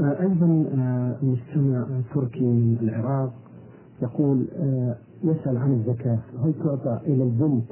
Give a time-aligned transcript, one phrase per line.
[0.00, 0.46] أيضا
[1.22, 3.32] مستمع تركي من العراق
[4.02, 4.46] يقول
[5.24, 6.18] يسأل عن الزكاة.
[6.44, 7.64] هل تعطى إلى البنت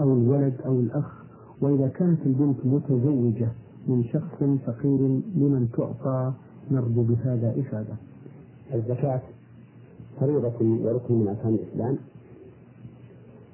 [0.00, 1.24] أو الولد أو الأخ؟
[1.60, 3.48] وإذا كانت البنت متزوجة
[3.88, 4.98] من شخص فقير
[5.36, 6.32] لمن تعطى؟
[6.70, 7.94] نرجو بهذا إفادة.
[8.74, 9.20] الزكاة
[10.20, 11.96] فريضة وركن من أركان الإسلام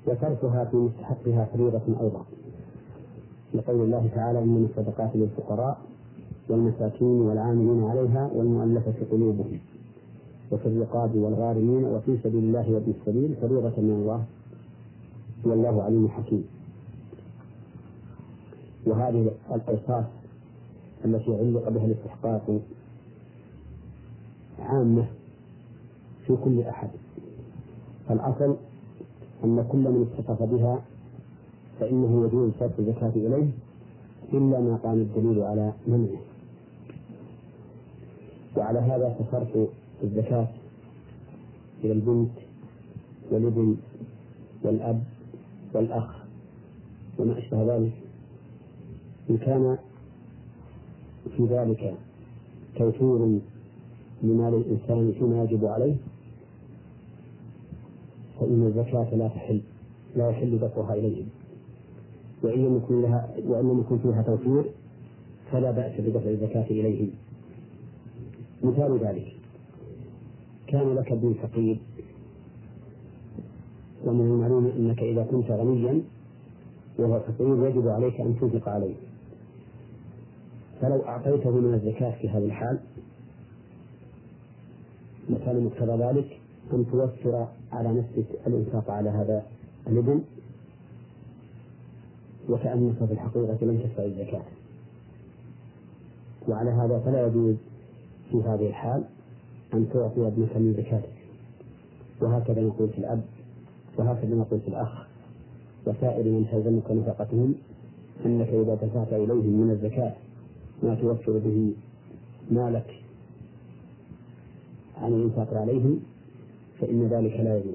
[0.06, 2.24] وصرفها في مستحقها فريضة أيضا.
[3.54, 5.78] لقول الله تعالى إنما الصدقات للفقراء
[6.48, 9.58] والمساكين والعاملين عليها والمؤلفة قلوبهم.
[10.52, 14.24] وفي الرقاب والغارمين وفي سبيل الله وابن السبيل فريضة من الله.
[15.44, 16.44] والله عليم حكيم.
[18.86, 20.04] وهذه الأوصاف
[21.04, 22.60] التي علق بها الاستحقاق
[24.58, 25.06] عامة
[26.26, 26.90] في كل أحد.
[28.08, 28.56] فالأصل
[29.44, 30.82] أن كل من اتصف بها
[31.80, 33.50] فإنه يجوز صرف الزكاة إليه
[34.32, 36.31] إلا ما قام الدليل على منعه.
[38.56, 39.68] وعلى هذا فصرف
[40.02, 40.48] الزكاة
[41.84, 42.30] إلى البنت
[43.30, 43.76] والابن
[44.64, 45.02] والأب
[45.74, 46.22] والأخ
[47.18, 47.92] وما أشبه ذلك.
[49.30, 49.78] إن كان
[51.36, 51.94] في ذلك
[52.76, 53.38] توفير
[54.22, 55.94] لمال الإنسان فيما يجب عليه
[58.40, 59.60] فإن الزكاة لا تحل
[60.16, 61.26] لا يحل دفعها إليهم
[62.42, 64.64] وإن لم يكن لها وإن لم يكن فيها توفير
[65.52, 67.10] فلا بأس بدفع الزكاة إليهم.
[68.62, 69.32] مثال ذلك.
[70.66, 71.78] كان لك ابن فقير
[74.04, 76.02] ومن المعلوم أنك إذا كنت غنيا
[76.98, 78.94] وهو فقير يجب عليك أن تنفق عليه.
[80.80, 82.78] فلو أعطيته من الزكاة في هذا الحال
[85.30, 86.38] لكان مقتضى ذلك
[86.72, 89.46] أن توفر على نفسك الإنفاق على هذا
[89.86, 90.22] الابن
[92.48, 94.42] وكأنك في الحقيقة لم تدفع الزكاة.
[96.48, 97.56] وعلى هذا فلا يجوز
[98.32, 99.04] في هذه الحال
[99.74, 101.12] أن تعطي ابنك من زكاتك.
[102.20, 103.22] وهكذا نقول في الأب
[103.98, 105.06] وهكذا نقول في الأخ.
[105.86, 107.54] وسائر من تلزمك نفقتهم
[108.26, 110.12] أنك إذا دفعت إليهم من الزكاة
[110.82, 111.72] ما توفر به
[112.50, 113.02] مالك
[114.96, 116.00] عن الإنفاق عليهم
[116.80, 117.74] فإن ذلك لا يجوز.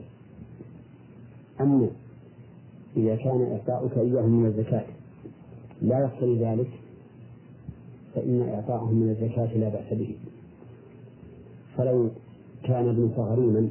[1.62, 1.90] أما
[2.98, 4.86] إذا كان إعطاؤك إياهم من الزكاة
[5.82, 6.70] لا يقتضي ذلك
[8.16, 10.16] فإن إعطاءهم من الزكاة لا بأس به.
[11.78, 12.10] فلو
[12.64, 13.70] كان ابنك غريما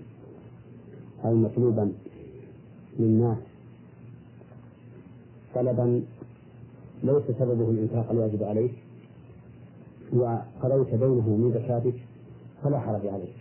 [1.24, 1.92] أو مطلوبا
[2.98, 3.38] للناس
[5.54, 6.02] طلبا
[7.02, 8.72] ليس سببه الإنفاق الواجب عليك
[10.12, 11.94] وقضيت بينه من زكاتك
[12.62, 13.34] فلا حرج عليك.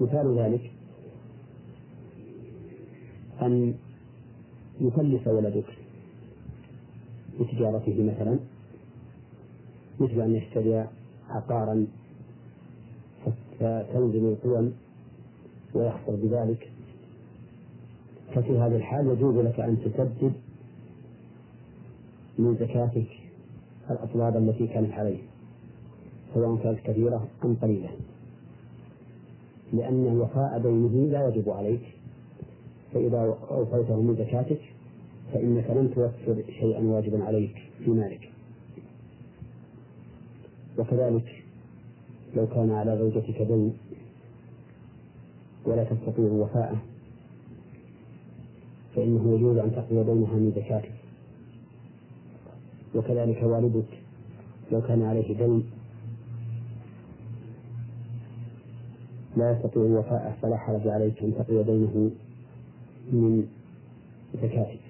[0.00, 0.70] مثال ذلك
[3.42, 3.74] أن
[4.80, 5.64] يكلف ولدك
[7.40, 8.38] بتجارته مثلا
[10.00, 10.86] مثل أن يشتري
[11.28, 11.86] عقارا
[13.60, 14.72] فتنزل القوم
[15.74, 16.70] ويخسر بذلك.
[18.34, 20.32] ففي هذه الحال يجوز لك أن تسدد
[22.38, 23.06] من زكاتك
[23.90, 25.18] الأطلاب التي كانت عليه
[26.34, 27.90] سواء كانت كبيرة أم قليلة.
[29.72, 31.82] لأن الوفاء دينه لا يجب عليك
[32.94, 34.60] فإذا أوفيته من زكاتك
[35.32, 38.30] فإنك لم توفر شيئا واجبا عليك في مالك.
[40.78, 41.39] وكذلك
[42.36, 43.72] لو كان على زوجتك دين
[45.64, 46.76] ولا تستطيع وفاءه
[48.96, 50.92] فإنه يجوز أن تقضي دينها من زكاتك.
[52.94, 53.98] وكذلك والدك
[54.72, 55.70] لو كان عليه دين
[59.36, 62.10] لا يستطيع وفاءه فلا حرج عليك أن تقضي دينه
[63.12, 63.46] من
[64.42, 64.80] زكاتك.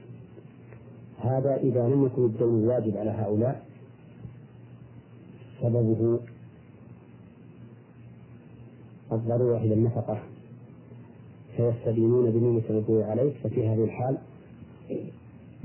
[1.18, 3.66] هذا إذا لم يكن الدين الواجب على هؤلاء
[5.62, 6.20] سببه
[9.12, 10.22] الضرورة إلى النفقة.
[11.56, 14.18] فيستدينون بنية الرجوع عليك ففي هذه الحال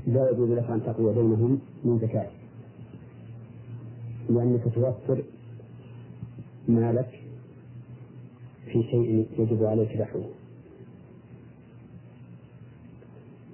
[0.06, 2.30] لا يجوز لك أن تقضي دينهم من زكاة.
[4.30, 5.22] لأنك توفر
[6.68, 7.20] مالك
[8.64, 10.24] في شيء يجب عليك دفعه.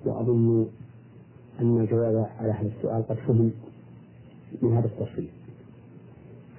[0.04, 0.66] وأظن
[1.60, 3.52] أن الجواب على هذا السؤال قد فهم
[4.62, 5.28] من هذا التفصيل.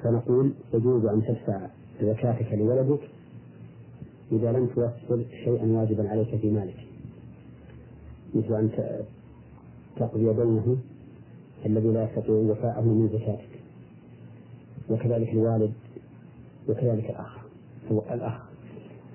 [0.04, 1.68] فنقول يجوز أن تدفع
[2.02, 3.12] زكاتك لولدك
[4.34, 6.86] إذا لم توفر شيئا واجبا عليك في مالك
[8.36, 8.70] مثل أن
[9.96, 10.78] تقضي دينه
[11.66, 13.60] الذي لا يستطيع وفاءه من زكاتك
[14.90, 15.74] وكذلك الوالد
[16.70, 17.38] وكذلك الأخ
[18.12, 18.42] الأخ.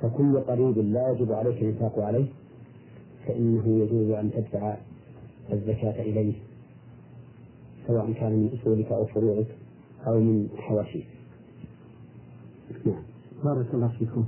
[0.02, 2.26] فكل قريب لا يجب عليك الإنفاق عليه
[3.26, 4.76] فإنه يجوز أن تدفع
[5.52, 6.34] الزكاة إليه
[7.86, 9.46] سواء كان من أصولك أو فروعك
[10.06, 11.06] أو من حواشيك.
[12.86, 13.02] نعم.
[13.44, 14.24] بارك الله فيكم.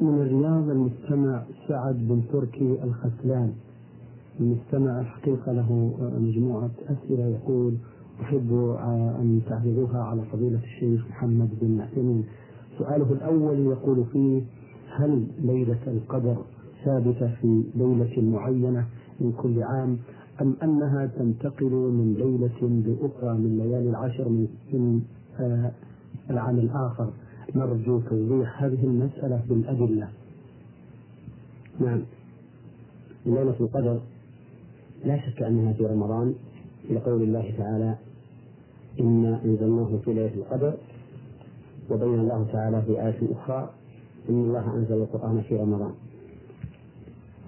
[0.00, 3.52] من الرياض المستمع سعد بن تركي الختلان
[4.40, 7.74] المستمع الحقيقة له مجموعة أسئلة يقول
[8.22, 8.52] أحب
[9.20, 12.24] أن تعرضوها على فضيلة الشيخ محمد بن معتمين
[12.78, 14.42] سؤاله الأول يقول فيه
[14.96, 16.36] هل ليلة القدر
[16.84, 18.86] ثابتة في ليلة معينة
[19.20, 19.98] من كل عام
[20.42, 24.28] أم أنها تنتقل من ليلة لأخرى من ليالي العشر
[24.72, 25.02] من,
[25.40, 25.70] آه
[26.30, 27.10] العام الآخر؟
[27.54, 30.08] نرجو توضيح هذه المسألة بالأدلة.
[31.80, 32.02] نعم.
[33.26, 34.00] ليلة القدر
[35.04, 36.34] لا شك أنها في رمضان
[36.90, 37.94] لقول الله تعالى
[39.00, 40.74] إنا أنزلناه في ليلة القدر
[41.90, 43.70] وبين الله تعالى في آية أخرى
[44.28, 45.92] إن الله أنزل القرآن في رمضان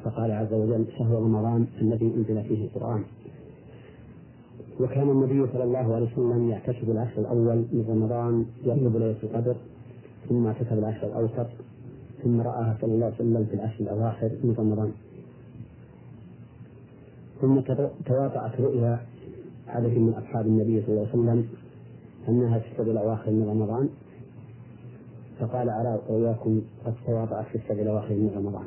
[0.04, 3.02] فقال عز وجل شهر رمضان الذي أنزل فيه القرآن
[4.80, 9.56] وكان النبي صلى الله عليه وسلم يعتكف العشر الأول من رمضان يطلب ليلة القدر.
[10.30, 11.46] ثم اعتكف العشر الأوسط
[12.22, 14.92] ثم رآها صلى الله عليه وسلم في العشر الأواخر من رمضان.
[17.40, 17.60] ثم
[18.06, 19.00] تواطأت رؤيا
[19.68, 21.48] عدد من أصحاب النبي صلى الله عليه وسلم
[22.28, 23.88] أنها في السبع الأواخر من رمضان.
[25.40, 28.64] فقال أرى رؤياكم قد تواطأت في السبع الأواخر من رمضان.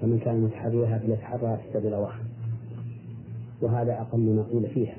[0.00, 2.24] فمن كان متحريها فليتحرى في السبع الأواخر.
[3.62, 4.96] وهذا أقل ما قيل فيها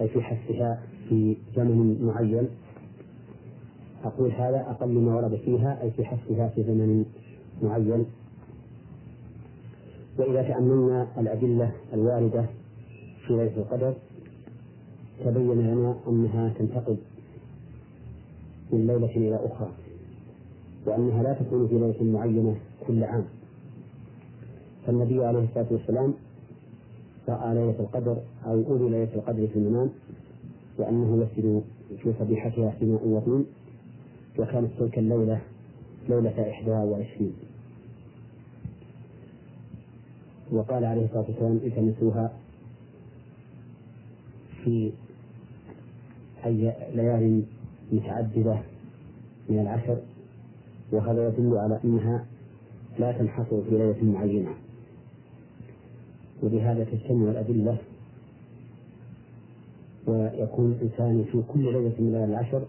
[0.00, 2.48] أي في حثها في زمن معين.
[4.06, 7.04] أقول هذا أقل ما ورد فيها أي في حثها في زمن
[7.62, 8.06] معين.
[10.18, 12.44] وإذا تأملنا الأدلة الواردة
[13.26, 13.94] في ليلة القدر
[15.24, 16.96] تبين لنا أنها تنتقل
[18.72, 19.68] من ليلة إلى أخرى
[20.86, 22.56] وأنها لا تكون في ليلة معينة
[22.86, 23.24] كل عام.
[24.86, 26.14] فالنبي عليه الصلاة والسلام
[27.28, 28.16] رأى ليلة القدر
[28.46, 29.90] أو أولي ليلة القدر في المنام
[30.78, 31.62] وأنه يسجد
[32.02, 33.46] في صبيحتها في ماء وطين
[34.38, 35.40] وكانت تلك الليلة
[36.08, 37.32] ليلة إحدى وعشرين.
[40.52, 42.32] وقال عليه الصلاة والسلام التمسوها
[44.64, 44.92] في
[46.46, 47.42] أي ليال
[47.92, 48.58] متعددة
[49.48, 49.98] من العشر
[50.92, 52.26] وهذا يدل على أنها
[52.98, 54.54] لا تنحصر في ليلة معينة.
[56.42, 57.78] وبهذا تجتمع الأدلة
[60.06, 62.62] ويكون الإنسان في كل ليلة من العشر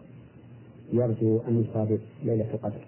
[0.93, 2.85] يرجو أن يصادف ليلة القدر.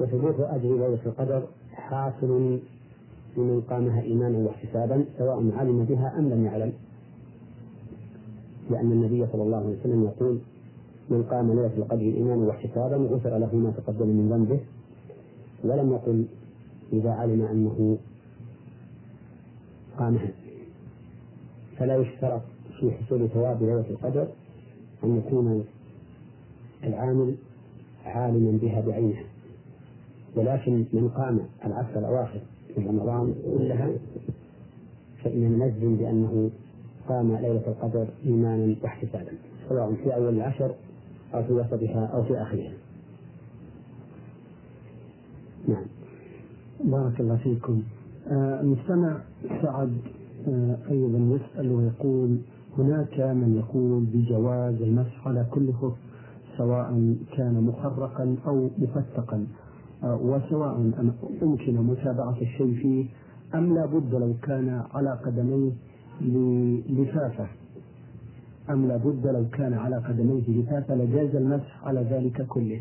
[0.00, 1.42] وثبوت أجر ليلة القدر
[1.72, 2.58] حاصل
[3.36, 6.72] لمن قامها إيمانا واحتسابا سواء علم بها أم لم يعلم.
[8.70, 10.38] لأن النبي صلى الله عليه وسلم يقول
[11.10, 14.60] من قام ليلة القدر إيمانا واحتسابا غفر له ما تقدم من ذنبه.
[15.64, 16.24] ولم يقل
[16.92, 17.98] إذا علم أنه
[19.98, 20.30] قامها.
[21.76, 22.42] فلا يشترط
[22.80, 24.28] في حصول ثواب ليلة القدر
[25.04, 25.64] أن يكون
[26.84, 27.34] العامل
[28.04, 29.22] عالما بها بعينها
[30.36, 32.40] ولكن من قام العشر الأواخر
[32.76, 33.90] من رمضان كلها
[35.24, 36.50] فإننا نجزم بأنه
[37.08, 39.32] قام ليلة القدر إيمانا واحتسابا.
[39.68, 40.74] سواء في أول العشر
[41.34, 42.72] أو في وسطها أو في آخرها.
[45.68, 45.84] نعم.
[46.84, 47.82] بارك الله فيكم.
[48.30, 49.20] آه المستمع
[49.62, 49.96] سعد
[50.48, 52.38] آه أيضا يسأل ويقول
[52.78, 55.96] هناك من يقول بجواز المسح على كل خف
[56.58, 59.46] سواء كان مخرقا أو مفتقا.
[60.02, 60.80] آه وسواء
[61.42, 63.06] يمكن متابعة الشيء فيه
[63.54, 65.72] أم لا بد لو كان على قدميه
[66.90, 67.46] لفافة
[68.70, 72.80] أم لا بد لو كان على قدميه لفافة لجاز المسح على ذلك كله.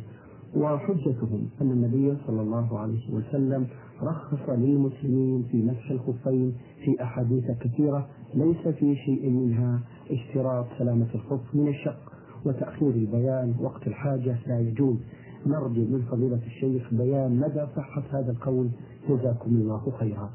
[0.55, 3.67] وحجتهم أن النبي صلى الله عليه وسلم
[4.03, 9.79] رخص للمسلمين في مسح الخفين في أحاديث كثيرة ليس في شيء منها
[10.11, 12.11] اشتراط سلامة الخف من الشق
[12.45, 14.97] وتأخير البيان وقت الحاجة لا يجوز.
[15.45, 18.69] نرجو من فضيلة الشيخ بيان مدى صحة هذا القول.
[19.09, 20.29] جزاكم الله خيرا.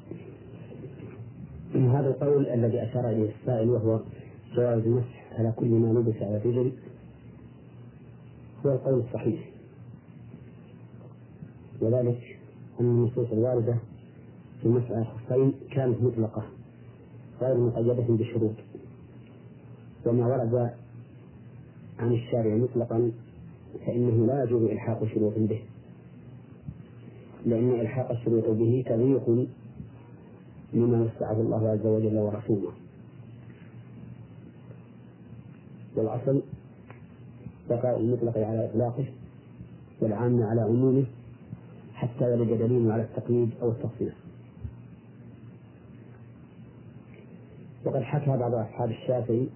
[1.75, 4.01] هذا القول الذي أشار إليه السائل وهو
[4.57, 6.73] جواز المسح على كل ما لبس على الرجل
[8.67, 9.51] هو القول الصحيح.
[11.81, 12.32] وذلك
[12.81, 13.77] أن النصوص الواردة
[14.63, 16.43] في مسح الخفين كانت مطلقة
[17.41, 18.55] غير مقيدة بشروط.
[20.07, 20.71] وما ورد
[21.99, 23.13] عن الشارع مطلقا
[23.87, 25.61] فإنه لا يجوز إلحاق شروط به.
[27.47, 29.49] لأن إلحاق الشروط به تضييق
[30.73, 32.73] لما وسعه الله عز وجل ورسوله.
[35.97, 36.43] والأصل
[37.71, 39.05] بقاء المطلق على إطلاقه
[40.01, 41.05] والعام على عمومه
[42.03, 44.13] حتى يرد دليل على التقييد أو التفصيل.
[47.85, 49.49] وقد حكى بعض أصحاب الشافعي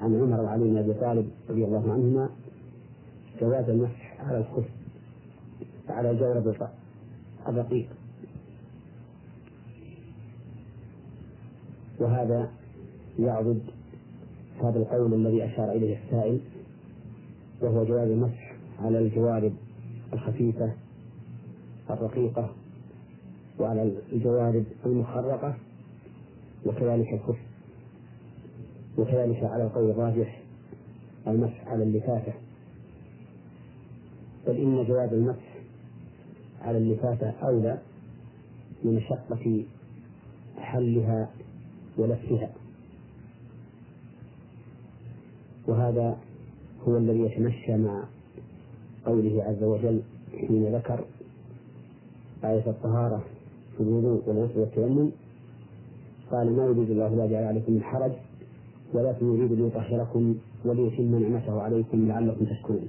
[0.00, 2.30] عن عمر وعلي بن أبي طالب رضي الله عنهما
[3.40, 4.68] جواز المسح على الخف
[5.88, 6.56] على جورب
[7.48, 7.88] الرقيق.
[12.00, 12.50] وهذا
[13.18, 13.62] يعضد
[14.62, 16.40] هذا القول الذي أشار إليه السائل
[17.60, 19.52] وهو جواز المسح على الجوارب
[20.12, 20.72] الخفيفة
[21.92, 22.54] الرقيقة
[23.58, 25.56] وعلى الجوارب المخرقة
[26.66, 27.38] وكذلك الخف
[28.98, 30.42] وكذلك على القول الراجح
[31.26, 32.32] المسح على اللفافة.
[34.46, 35.56] بل إن جواز المسح
[36.62, 37.78] على اللفافة أولى
[38.84, 39.64] لمشقة
[40.56, 41.30] حلها
[41.98, 42.50] ولفها.
[45.66, 46.18] وهذا
[46.88, 48.04] هو الذي يتمشى مع
[49.06, 50.02] قوله عز وجل
[50.40, 51.04] حين ذكر
[52.44, 53.22] آية الطهارة
[53.76, 55.10] في الوضوء والغسل والتيمم
[56.30, 58.12] قال ما يريد الله لا جعل عليكم من حرج
[58.94, 60.34] ولكن يريد ليطهركم
[60.64, 62.88] وليتم نعمته عليكم لعلكم تشكرون.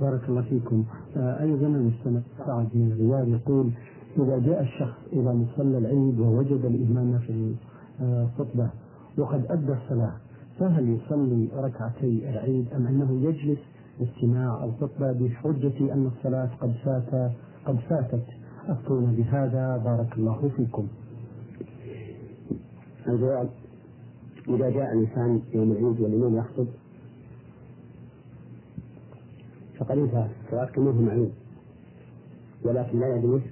[0.00, 0.84] بارك الله فيكم.
[1.16, 3.70] آه أيضا المستمع سعد من الرياض يقول
[4.18, 7.54] إذا جاء الشخص إلى مصلى العيد ووجد الإمام في
[8.00, 8.70] الخطبة
[9.18, 10.12] وقد أدى الصلاة
[10.58, 13.58] فهل يصلي ركعتي العيد أم أنه يجلس
[14.00, 17.30] لاستماع الخطبة بحجة أن الصلاة قد فات
[17.66, 18.24] قد فاتت
[18.68, 20.88] أفتون بهذا بارك الله فيكم.
[23.08, 23.50] الجواب
[24.48, 26.66] إذا جاء الإنسان يوم العيد والإمام يخطب
[29.78, 31.32] فقد انتهى الصلاة كما هو معلوم
[32.64, 33.42] ولكن لا يجلس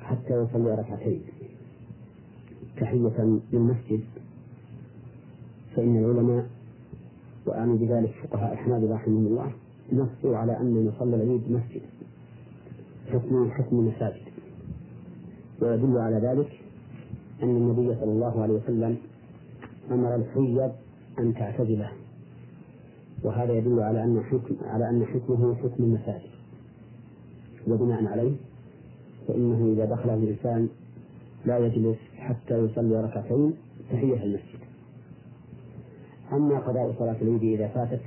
[0.00, 1.22] حتى يصلي ركعتين
[2.80, 4.00] تحية للمسجد
[5.76, 6.46] فإن العلماء
[7.46, 9.52] وأعني بذلك فقهاء أحمد رحمهم الله
[9.92, 11.82] نصوا على أن مصلى العيد مسجد
[13.10, 14.22] حكم حكم المساجد
[15.60, 16.60] ويدل على ذلك
[17.42, 18.96] أن النبي صلى الله عليه وسلم
[19.90, 20.72] أمر الحيض
[21.18, 21.92] أن تعتزله
[23.22, 26.30] وهذا يدل على أن حكم على أن حكمه حكم المساجد
[27.68, 28.32] وبناء عليه
[29.28, 30.68] فإنه إذا دخل الإنسان
[31.46, 33.54] لا يجلس حتى يصلي ركعتين
[33.92, 34.58] تحية المسجد.
[36.32, 38.00] أما قضاء صلاة العيد إذا فاتت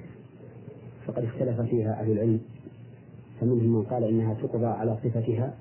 [1.08, 2.40] فقد اختلف فيها أهل العلم
[3.42, 5.54] فمنهم من قال إنها تقضى على صفتها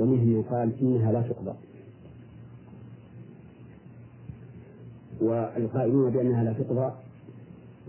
[0.00, 1.54] ومنهم من قال إنها لا تقضى.
[5.20, 6.92] والقائلون بأنها لا تقضى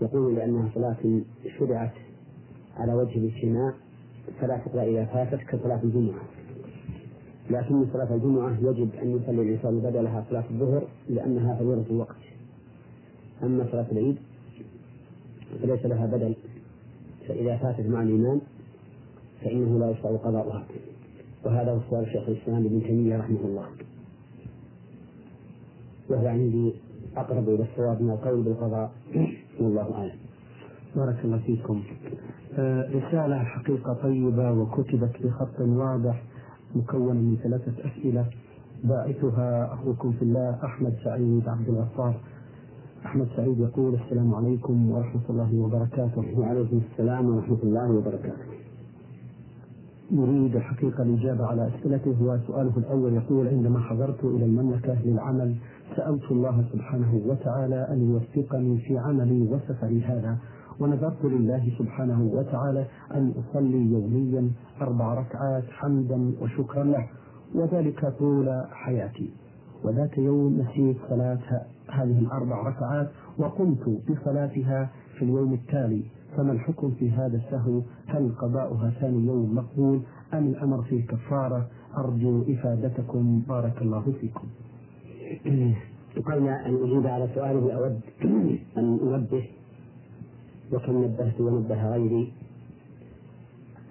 [0.02, 1.20] يقولون لأنها صلاة
[1.58, 1.94] شرعت
[2.76, 3.74] على وجه الاجتماع
[4.40, 6.22] فلا تقضى إذا فاتت كصلاة الجمعة.
[7.50, 12.16] لكن صلاة الجمعة يجب أن يصلي الإنسان بدلها صلاة الظهر لأنها فريضة الوقت.
[13.42, 14.16] أما صلاة العيد
[15.62, 16.34] فليس لها بدل
[17.28, 18.40] فإذا فاتت مع الإمام
[19.44, 20.64] فإنه لا يشرع قضاؤها
[21.44, 23.64] وهذا هو سؤال شيخ الإسلام ابن تيمية رحمه الله.
[26.10, 26.74] وهو عندي
[27.16, 28.92] أقرب إلى الصواب من القول بالقضاء.
[29.60, 30.18] والله أعلم.
[30.96, 31.82] بارك الله فيكم.
[32.58, 36.22] آه رسالة حقيقة طيبة وكتبت بخط واضح
[36.74, 38.26] مكونة من ثلاثة أسئلة.
[38.84, 42.14] باعثها أخوكم في الله أحمد سعيد عبد الغفار.
[43.06, 46.38] أحمد سعيد يقول السلام عليكم ورحمة الله وبركاته.
[46.38, 48.61] وعليكم السلام ورحمة الله وبركاته.
[50.12, 55.56] يريد الحقيقة الإجابة على أسئلته وسؤاله الأول يقول عندما حضرت إلى المملكة للعمل
[55.96, 60.38] سألت الله سبحانه وتعالى أن يوفقني في عملي وسفري هذا
[60.80, 64.50] ونذرت لله سبحانه وتعالى أن أصلي يوميا
[64.80, 67.06] أربع ركعات حمدا وشكرا له
[67.54, 69.30] وذلك طول حياتي.
[69.84, 71.38] وذات يوم نسيت صلاة
[71.90, 76.02] هذه الأربع ركعات وقمت بصلاتها في اليوم التالي.
[76.36, 80.00] فما الحكم في هذا السهو؟ هل قضاؤها ثاني يوم مقبول
[80.34, 83.42] أم الأمر فيه كفارة أرجو إفادتكم.
[83.48, 84.48] بارك الله فيكم.
[86.16, 88.00] قبل أن أجيب على سؤاله أود
[88.78, 89.48] أن أنبه
[90.72, 92.32] وكم نبهت ونبه غيري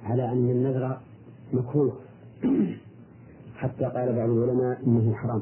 [0.03, 0.97] على أن النذر
[1.53, 1.93] مكروه.
[3.61, 5.41] حتى قال بعض العلماء إنه حرام.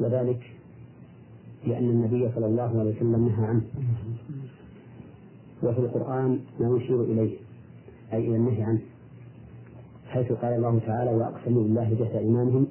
[0.00, 0.40] وذلك
[1.66, 3.62] لأن النبي صلى الله عليه وسلم نهى عنه.
[5.62, 7.36] وفي القرآن ما يشير إليه
[8.12, 8.80] أي إلى النهي عنه.
[10.08, 12.66] حيث قال الله تعالى وأقسموا بالله جهد إيمانهم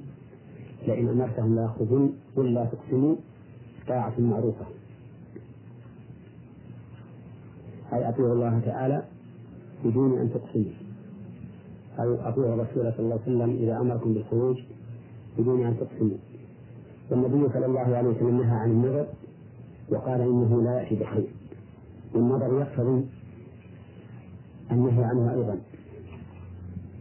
[0.88, 3.15] لئن أمرتهم ليخرجون قل لا تقسموا
[3.88, 4.65] طاعة معروفة.
[7.94, 9.03] أي أطيعوا الله تعالى
[9.86, 10.72] بدون أن تقسموا.
[12.00, 14.58] أو أطيعوا الرسول صلى الله عليه وسلم إذا أمركم بالخروج
[15.38, 16.17] بدون أن تقسموا.
[17.12, 19.06] والنبي صلى الله عليه وسلم نهى عن النظر
[19.89, 21.27] وقال إنه لا يأتي بخير.
[22.13, 23.05] والنظر يقتضي
[24.71, 25.57] النهي عنه أيضا.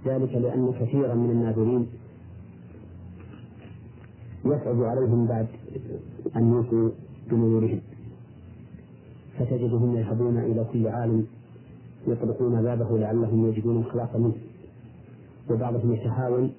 [0.06, 1.86] ذلك لأن كثيرا من الناظرين
[4.44, 5.46] يصعب عليهم بعد
[6.36, 6.90] أن يوفوا
[7.30, 7.80] بنذورهم
[9.38, 11.26] تجدهم يذهبون إلى كل عالم
[12.06, 14.34] يطرقون بابه لعلهم يجدون الخلاص منه.
[15.50, 16.52] وبعضهم يتهاون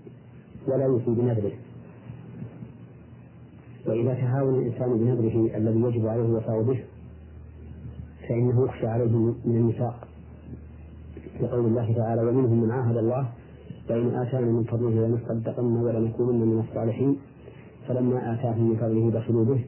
[0.67, 1.51] ولا يوفي بنذره
[3.85, 6.83] وإذا تهاون الإنسان بنذره الذي يجب عليه الوفاء به
[8.29, 10.07] فإنه يخشى عليه من النفاق.
[11.41, 13.29] لقول الله تعالى ومنهم من عاهد الله
[13.89, 17.17] لئن آتانا من فضله لنصدقن ولنكونن من الصالحين.
[17.87, 19.65] فلما آتاهم من فضله بخلوا به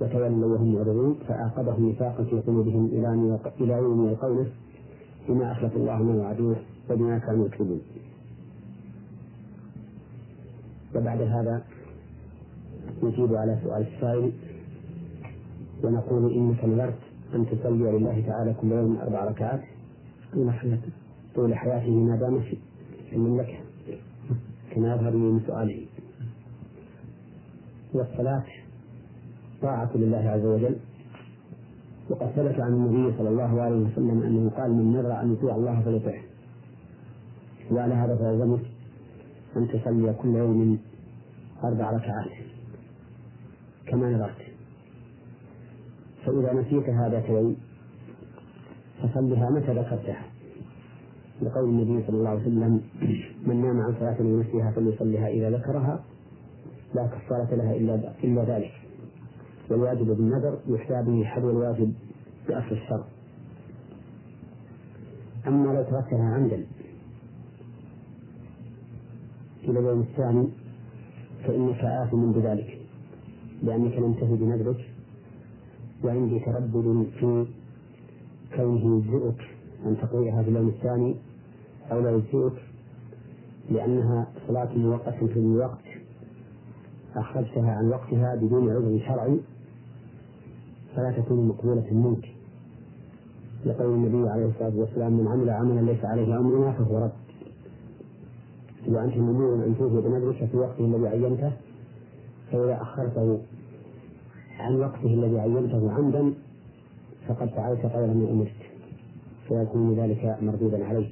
[0.00, 4.46] وتولوا وهم معرضون فأعقبهم نفاقا في قلوبهم إلى إلى يوم يلقونه.
[5.28, 6.56] بما أخلف الله ما وعدوه
[6.90, 7.80] وبما كانوا يكذبون.
[10.94, 11.62] وبعد هذا
[13.02, 14.32] نجيب على سؤال السائل
[15.84, 19.60] ونقول إنك نذرت أن تصلي لله تعالى كل يوم أربع ركعات
[20.34, 20.90] طول حياته
[21.34, 22.56] طول حياته ما دام في
[23.12, 23.58] المملكة.
[24.70, 25.86] كما يظهر من سؤاله.
[27.94, 28.44] والصلاة
[29.62, 30.76] طاعة لله عز وجل.
[32.10, 35.80] وقد ثبت عن النبي صلى الله عليه وسلم أنه قال من نذر أن يطيع الله
[35.80, 36.22] فليطعه.
[37.70, 38.60] وعلى هذا فيلزمك
[39.56, 40.78] أن تصلي كل يوم
[41.64, 42.30] أربع ركعات.
[43.86, 44.47] كما نذرت.
[46.28, 47.56] فإذا نسيت اليوم
[49.02, 50.22] فصلها متى ذكرتها؟
[51.42, 52.80] لقول النبي صلى الله عليه وسلم
[53.46, 56.04] من نام عن صلاة لنفسها فليصليها إذا ذكرها
[56.94, 58.72] لا كفارة لها إلا إلا ذلك.
[59.70, 61.92] والواجب بالنذر يحتاج به حذو الواجب
[62.48, 63.04] بأصل الشر
[65.46, 66.66] أما لو تركتها عمدا
[69.64, 70.48] إلى اليوم الثاني
[71.44, 72.78] فإنك آثم بذلك
[73.62, 74.87] لأنك لم تهد بنذرك
[76.04, 77.46] وعندي تردد في
[78.56, 79.40] كونه يجزئك
[79.86, 81.16] أن تقضيها في اليوم الثاني
[81.92, 82.52] أو لا يجزئك
[83.70, 85.84] لأنها صلاة موقتة في الوقت
[87.16, 89.40] أخرجتها عن وقتها بدون عذر شرعي
[90.96, 92.24] فلا تكون مقبولة منك.
[93.66, 97.12] لقول النبي عليه الصلاة والسلام من عمل عملا ليس عليه أمرنا فهو رد.
[98.88, 101.52] وأنت مأمور أن توفي بنذرك في وقته الذي عينته
[102.52, 103.38] فإذا أخرته
[104.58, 106.34] عن وقته الذي عينته عمدا
[107.28, 108.52] فقد فعلت غير ما أمرت
[109.48, 111.10] فيكون ذلك مردودا عليك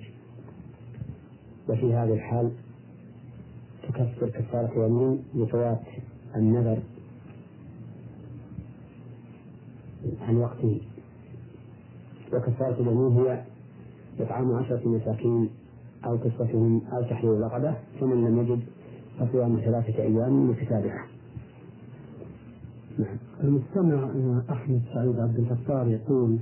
[1.69, 2.51] وفي هذه الحال
[3.83, 5.83] تكفر كفارة يمين لفوات
[6.37, 6.79] النذر
[10.21, 10.81] عن وقته
[12.33, 13.45] وكفارة اليمين هي
[14.21, 15.49] إطعام عشرة مساكين
[16.05, 18.61] أو كسوتهم أو تحرير رقبة فمن لم يجد
[19.19, 21.16] فصيام ثلاثة أيام متتابعة.
[22.99, 23.17] نعم.
[23.45, 24.09] المستمع
[24.51, 26.39] أحمد سعيد عبد الغفار يقول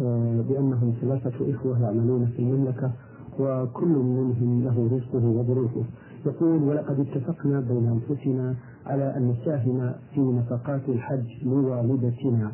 [0.00, 2.92] آه، بأنهم ثلاثة إخوة يعملون في المملكة
[3.38, 5.84] وكل منهم له رزقه وظروفه.
[6.26, 8.54] يقول ولقد اتفقنا بين أنفسنا
[8.86, 12.52] على أن نساهم في نفقات الحج لوالدتنا.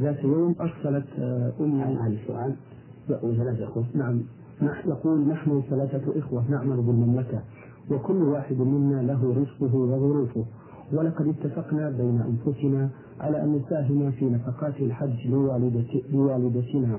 [0.00, 1.06] ذات يوم أرسلت
[1.60, 2.54] أمي هذا السؤال
[3.08, 3.84] ثلاثة إخوة.
[3.94, 4.22] نعم.
[4.86, 7.40] يقول نحن ثلاثة إخوة نعمل بالمملكة
[7.90, 10.44] وكل واحد منا له رزقه وظروفه.
[10.92, 12.90] ولقد اتفقنا بين أنفسنا
[13.20, 15.28] على أن نساهم في نفقات الحج
[16.12, 16.98] لوالدتنا.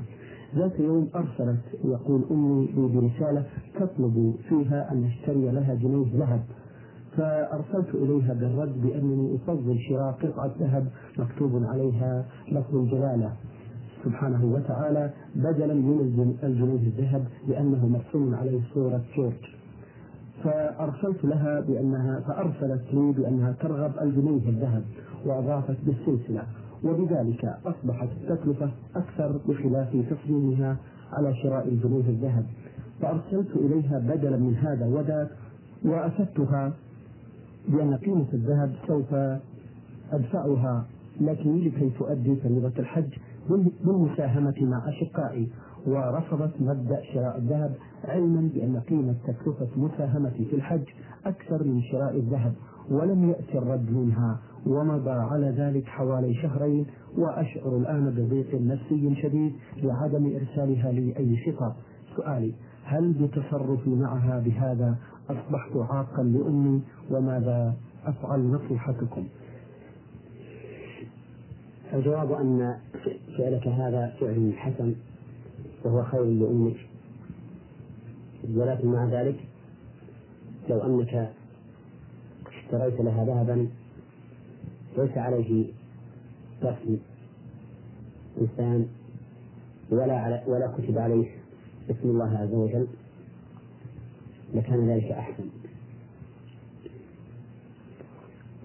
[0.56, 3.46] ذات يوم أرسلت يقول أمي لي برسالة
[3.80, 6.44] تطلب فيها أن نشتري لها جنيه ذهب.
[7.18, 10.88] فأرسلت إليها بالرد بأنني أفضل شراء قطعة ذهب
[11.20, 13.34] مكتوب عليها لفظ الجلالة.
[14.04, 19.53] سبحانه وتعالى بدلا من الجنيه الذهب لأنه مرسوم عليه صورة جورج
[20.44, 24.84] فأرسلت لها بأنها فأرسلت لي بأنها ترغب الجنيه الذهب
[25.26, 26.44] وأضافت بالسلسلة.
[26.84, 30.78] وبذلك أصبحت التكلفة أكثر بخلاف تصميمها
[31.14, 32.46] على شراء الجنيه الذهب.
[33.02, 35.30] فأرسلت إليها بدلا من هذا وذاك
[35.86, 36.74] وأفدتها
[37.68, 39.14] بأن قيمة الذهب سوف
[40.12, 40.86] أدفعها
[41.22, 43.14] لك لكي تؤدي فريضة الحج
[43.86, 45.48] بالمساهمة مع أشقائي.
[45.88, 50.84] ورفضت مبدأ شراء الذهب علما بأن قيمة تكلفة مساهمتي في الحج
[51.26, 52.54] أكثر من شراء الذهب
[52.90, 56.86] ولم يأتي الرد منها ومضى على ذلك حوالي شهرين
[57.18, 61.74] وأشعر الآن بضيق نفسي شديد لعدم إرسالها لي أي خطاب
[62.16, 64.96] سؤالي هل بتصرفي معها بهذا
[65.30, 67.74] أصبحت عاقا لأمي؟ وماذا
[68.06, 69.24] أفعل نصيحتكم؟
[71.94, 72.78] الجواب أن
[73.38, 74.96] فعلك هذا فعل حسن.
[75.86, 76.76] وهو خير لأمك.
[78.56, 79.40] ولكن مع ذلك
[80.70, 81.32] لو أنك
[82.48, 83.68] اشتريت لها ذهبا
[84.98, 85.66] ليس عليه
[86.64, 86.98] رسم
[88.42, 88.88] إنسان
[89.92, 91.28] ولا على ولا كتب عليه
[91.90, 92.88] اسم الله عز وجل
[94.54, 95.44] لكان ذلك أحسن.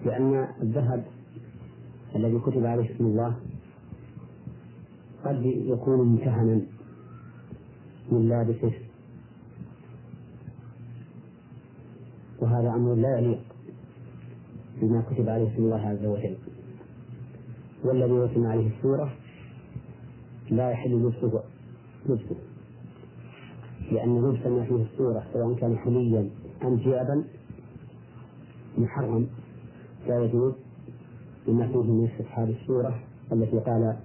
[0.05, 1.05] لأن الذهب
[2.15, 3.35] الذي كتب عليه اسم الله
[5.25, 6.61] قد يكون امتهنا
[8.11, 8.73] من لابسه
[12.39, 13.41] وهذا أمر لا يليق
[14.81, 16.37] بما كتب عليه اسم الله عز وجل.
[17.83, 19.13] والذي رسم عليه السورة
[20.49, 21.43] لا يحل لبسه
[22.09, 22.35] لبسه.
[23.91, 26.29] لأن لبس ما فيه السورة سواء كان حليا
[26.63, 27.23] أم ثيابا
[28.77, 29.27] محرم
[30.07, 30.53] لا يجوز
[31.47, 32.99] بما فيه من استصحاب السورة
[33.31, 33.97] التي قال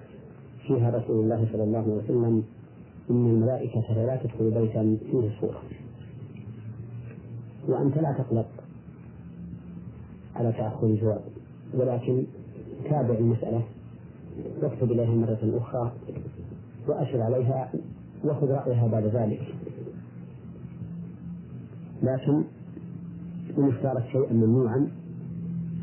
[0.66, 2.44] فيها رسول الله صلى الله عليه وسلم
[3.10, 5.62] إن الملائكة لا تدخل بيتا فيه الصورة.
[7.68, 8.46] وأنت لا تقلق
[10.36, 11.20] على تأخر الجواب
[11.74, 12.24] ولكن
[12.84, 13.62] تابع المسألة
[14.62, 15.92] واكتب إليها مرة أخرى
[16.88, 17.72] وأشر عليها
[18.24, 19.54] وخذ رأيها بعد ذلك.
[22.02, 22.44] لكن
[23.58, 24.88] إن اختارت شيئا ممنوعا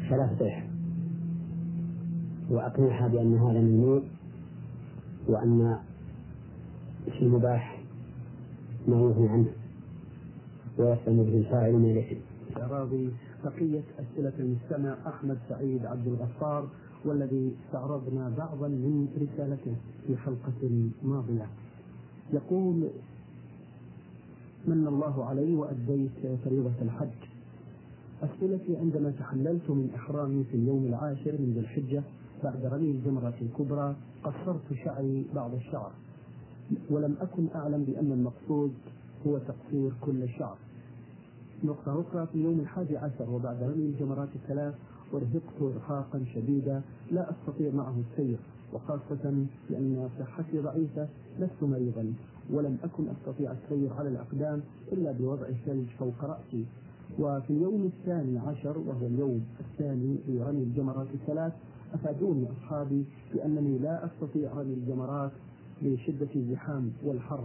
[0.10, 0.64] فلا تصح.
[2.50, 4.02] وأقنعها بأن هذا ممنوع
[5.28, 5.78] وأن
[7.06, 7.82] في المباح
[8.88, 9.52] ما يغني عنه
[10.78, 12.22] ويسلم به الفاعل من الإثم.
[13.46, 16.68] بقية أسئلة المستمع أحمد سعيد عبد الغفار
[17.06, 19.76] والذي استعرضنا بعضا من رسالته
[20.08, 21.48] في حلقة ماضية.
[22.34, 22.88] يقول
[24.68, 27.18] من الله علي وأديت فريضة الحج
[28.24, 32.04] أسئلتي عندما تحللت من إحرامي في اليوم العاشر من ذي الحجة
[32.44, 35.92] بعد رمي الجمرة الكبرى قصرت شعري بعض الشعر
[36.90, 38.72] ولم أكن أعلم بأن المقصود
[39.28, 40.58] هو تقصير كل الشعر
[41.64, 44.74] نقطة أخرى في يوم الحادي عشر وبعد رمي الجمرات الثلاث
[45.14, 46.82] أرهقت إرهاقا شديدا
[47.12, 48.38] لا أستطيع معه السير.
[48.74, 51.08] وخاصة لأن صحتي ضعيفة
[51.40, 52.14] لست مريضا.
[52.54, 56.66] ولم أكن أستطيع السير على الأقدام إلا بوضع الثلج فوق رأسي.
[57.20, 61.54] وفي اليوم الثاني عشر وهو اليوم الثاني لرمي الجمرات الثلاث
[61.94, 65.32] أفادوني أصحابي بأنني لا أستطيع رمي الجمرات
[65.84, 67.44] لشدة الزحام والحر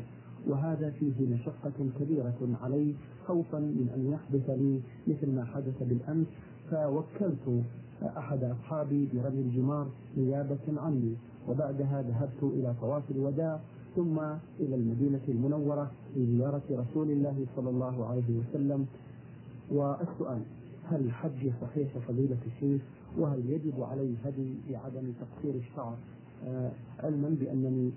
[0.49, 2.95] وهذا فيه مشقة كبيرة علي
[3.27, 6.27] خوفا من أن يحدث لي مثل ما حدث بالأمس
[6.71, 7.63] فوكلت
[8.03, 11.15] أحد أصحابي برمي الجمار نيابة عني
[11.49, 13.61] وبعدها ذهبت إلى طواف الوداع
[13.97, 14.19] ثم
[14.61, 18.87] إلى المدينة المنورة لزيارة رسول الله صلى الله عليه وسلم.
[19.71, 20.41] والسؤال
[20.91, 22.83] هل الحج صحيح فضيلة الشيخ؟
[23.19, 25.97] وهل يجب علي هدي بعدم تقصير الشعر؟
[26.47, 26.71] آه
[27.01, 27.91] علما بأنني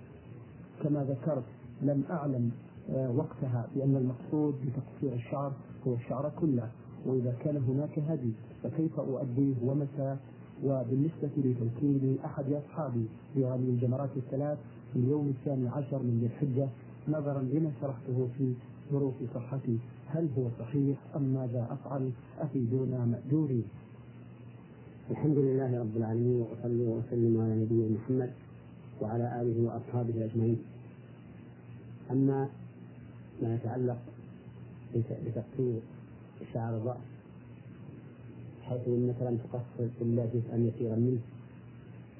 [0.83, 1.43] كما ذكرت
[1.81, 2.51] لم أعلم
[2.89, 5.53] آه وقتها بأن المقصود بتقصير الشعر
[5.87, 6.69] هو الشعر كله.
[7.05, 8.31] وإذا كان هناك هدي
[8.63, 10.17] فكيف أؤديه ومتى؟
[10.63, 14.57] وبالنسبة لتوكيل أحد أصحابي برمي الجمرات الثلاث
[14.93, 16.69] في اليوم الثاني عشر من ذي الحجة
[17.07, 18.53] نظرا لما شرحته في
[18.91, 23.63] ظروف صحتي هل هو صحيح أم ماذا أفعل؟ أفيدونا مأجوري
[25.11, 28.31] الحمد لله رب العالمين وأصلي وأسلم على نبينا محمد
[29.01, 30.57] وعلى آله وأصحابه أجمعين.
[32.11, 32.49] أما
[33.41, 33.97] ما يتعلق
[34.95, 35.79] بتقصير
[36.53, 36.97] شعر الرأس
[38.63, 41.19] حيث انك لم تقصر الا جزءا يسيرا منه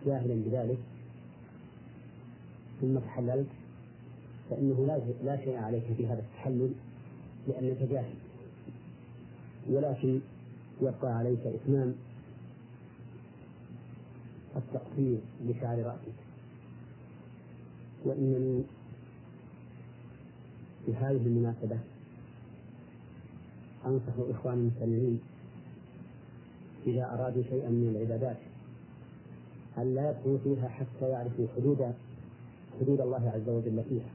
[0.06, 0.78] جاهلا بذلك
[2.82, 3.48] ثم تحللت
[4.50, 6.72] فإنه لا لا شيء عليك في هذا التحلل
[7.48, 8.16] لأنك جاهل.
[9.70, 10.20] ولكن
[10.82, 11.96] يبقى عليك اتمام
[14.56, 16.29] التقصير لشعر رأسك.
[18.06, 18.64] وانني
[20.86, 21.78] في هذه المناسبة
[23.86, 25.20] أنصح إخواني المستمعين
[26.88, 28.38] إذا أرادوا شيئا من العبادات
[29.78, 31.94] أن لا يدخلوا فيها حتى يعرفوا حدود
[32.82, 34.10] حدود الله عز وجل فيها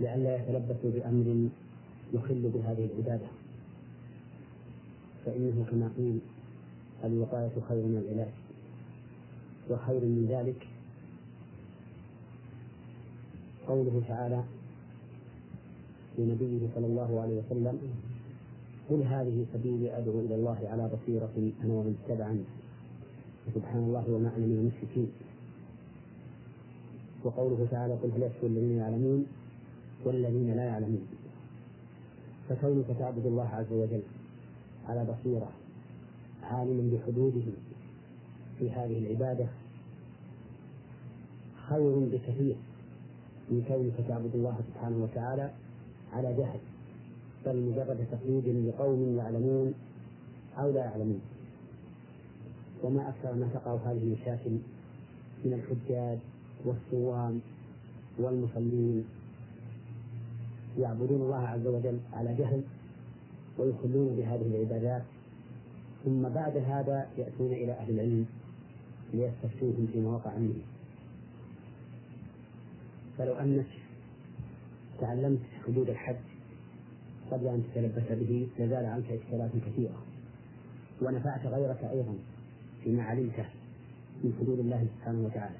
[0.00, 1.48] لئلا يتلبسوا بأمر
[2.14, 3.26] يخل بهذه العبادة.
[5.26, 6.18] فإنه كما قيل
[7.04, 8.32] الوقاية خير من العلاج
[9.70, 10.66] وخير من ذلك
[13.68, 14.42] قوله تعالى
[16.18, 17.78] لنبيه صلى الله عليه وسلم
[18.90, 22.44] قل هذه سبيلي أدعو إلى الله على بصيرة أنا ومن اتبعني.
[23.54, 25.10] سبحان الله وما أنا من المشركين.
[27.24, 29.26] وقوله تعالى قل هل يستوي الذين يعلمون
[30.04, 31.06] والذين لا يعلمون.
[32.48, 34.02] فكونك تعبد الله عز وجل
[34.88, 35.48] على بصيرة
[36.42, 37.46] عالما بحدوده
[38.58, 39.46] في هذه العبادة
[41.68, 42.56] خير بكثير.
[43.50, 45.50] من كونك تعبد الله سبحانه وتعالى
[46.12, 46.60] على جهل
[47.46, 49.74] بل مجرد تقليد لقوم يعلمون
[50.58, 51.20] أو لا يعلمون.
[52.82, 54.50] وما أكثر ما تقع هذه المشاكل
[55.44, 56.18] من الحجاج
[56.64, 57.40] والصوام
[58.18, 59.04] والمصلين.
[60.78, 62.62] يعبدون الله عز وجل على جهل
[63.58, 65.02] ويخلون بهذه العبادات
[66.04, 68.26] ثم بعد هذا يأتون إلى أهل العلم
[69.12, 70.73] ليستفتوهم فيما وقع منه
[73.18, 73.66] فلو أنك
[75.00, 76.16] تعلمت حدود الحج
[77.30, 80.02] قبل أن تتلبس به لزال عنك إشكالات كثيرة.
[81.02, 82.14] ونفعت غيرك أيضا
[82.84, 83.46] فيما علمته
[84.24, 85.56] من حدود الله سبحانه وتعالى.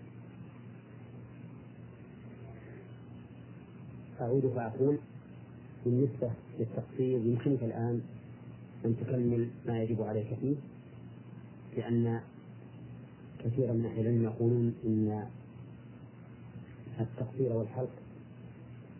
[4.20, 4.98] أعود فأقول
[5.84, 8.00] بالنسبة للتقصير يمكنك الآن
[8.84, 10.54] أن تكمل ما يجب عليك فيه
[11.76, 12.20] لأن
[13.44, 15.26] كثيرا من أهل العلم يقولون إن
[17.00, 17.90] التقصير والحلق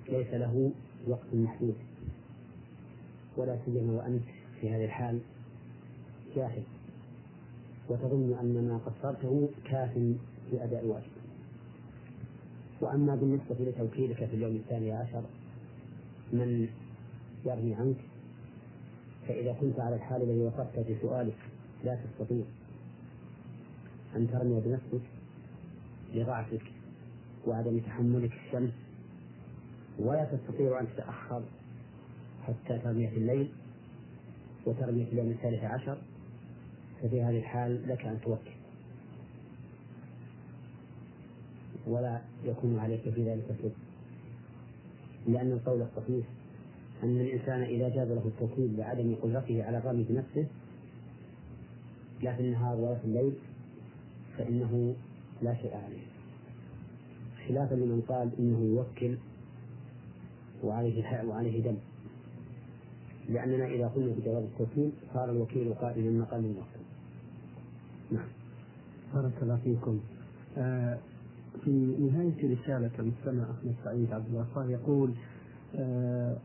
[0.08, 0.70] ليس له
[1.08, 1.74] وقت محدود
[3.36, 4.22] ولا سيما وأنت
[4.60, 5.20] في هذه الحال
[6.36, 6.62] جاهل
[7.88, 9.92] وتظن أن ما قصرته كاف
[10.50, 11.10] في أداء الواجب.
[12.80, 15.22] وأما بالنسبة لتوكيلك في اليوم الثاني عشر
[16.32, 16.68] من
[17.46, 17.96] يرمي عنك؟
[19.28, 21.36] فإذا كنت على الحال الذي وصفت في سؤالك
[21.84, 22.44] لا تستطيع
[24.16, 25.06] أن ترمي بنفسك
[26.14, 26.73] لضعفك
[27.46, 28.72] وعدم تحملك الشمس.
[29.98, 31.42] ولا تستطيع أن تتأخر
[32.46, 33.52] حتى ترمي في الليل
[34.66, 35.98] وترمي في اليوم الثالث عشر.
[37.02, 38.50] ففي هذه الحال لك أن توكل.
[41.86, 43.74] ولا يكون عليك في ذلك شيء.
[45.26, 46.26] لأن القول الصحيح
[47.02, 50.46] أن الإنسان إذا جاز له التوكيل لعدم قدرته على الرمي بنفسه
[52.22, 53.32] لا في النهار ولا في الليل
[54.38, 54.94] فإنه
[55.42, 56.13] لا شيء عليه.
[57.48, 59.16] خلافا لمن قال إنه يوكل
[60.64, 61.76] وعليه وعليه دم.
[63.28, 66.80] لأننا إذا قلنا بجواز التوكيل صار الوكيل قائما مقام الموكل.
[68.12, 68.26] نعم.
[69.14, 70.00] بارك الله فيكم.
[70.58, 70.98] آه
[71.64, 75.14] في نهاية رسالة المستمع أحمد سعيد عبد الغفار يقول
[75.74, 76.36] آه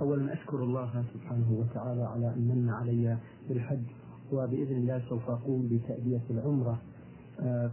[0.00, 3.82] أولا أشكر الله سبحانه وتعالى على أن من علي بالحج
[4.32, 6.82] وبإذن الله سوف أقوم بتأدية العمرة.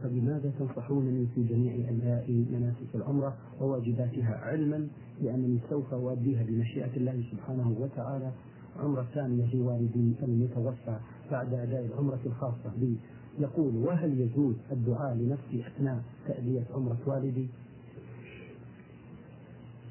[0.04, 4.88] فبماذا تنصحونني في جميع أداء مناسك العمرة وواجباتها علما؟
[5.22, 8.32] بأنني سوف أؤديها بمشيئة الله سبحانه وتعالى.
[8.80, 11.00] عمرة ثانية لوالدي المتوفى
[11.32, 12.96] بعد أداء العمرة الخاصة بي.
[13.40, 17.48] يقول وهل يجوز الدعاء لنفسي أثناء تأدية عمرة والدي؟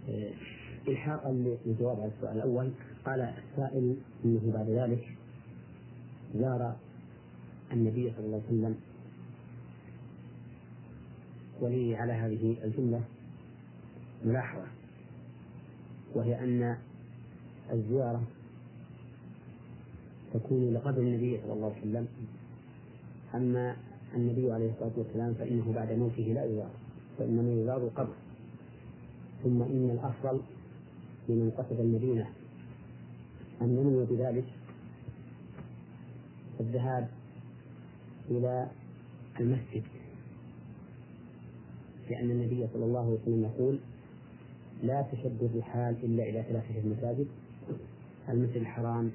[0.08, 0.30] آه،
[0.88, 2.70] إلحاقا للجواب على السؤال الأول.
[3.06, 5.04] قال السائل أنه بعد ذلك
[6.34, 6.76] زار
[7.72, 8.74] النبي صلى الله عليه وسلم
[11.60, 13.00] ولي على هذه الجملة
[14.24, 14.66] ملاحظة
[16.14, 16.76] وهي أن
[17.72, 18.22] الزيارة
[20.34, 22.08] تكون لقبر النبي صلى الله عليه وسلم
[23.34, 23.76] أما
[24.14, 26.70] النبي عليه الصلاة والسلام فإنه بعد موته لا يزار
[27.18, 28.14] وإنما يزار القبر.
[29.44, 30.40] ثم إن الأفضل
[31.28, 32.26] لمن قصد المدينة
[33.62, 34.44] أن ينوي بذلك
[36.60, 37.08] الذهاب
[38.30, 38.70] إلى
[39.40, 39.82] المسجد.
[42.10, 43.78] لأن النبي صلى الله عليه وسلم يقول
[44.82, 47.26] لا تشد الرحال إلا إلى ثلاثة مساجد
[48.28, 49.10] المسجد الحرام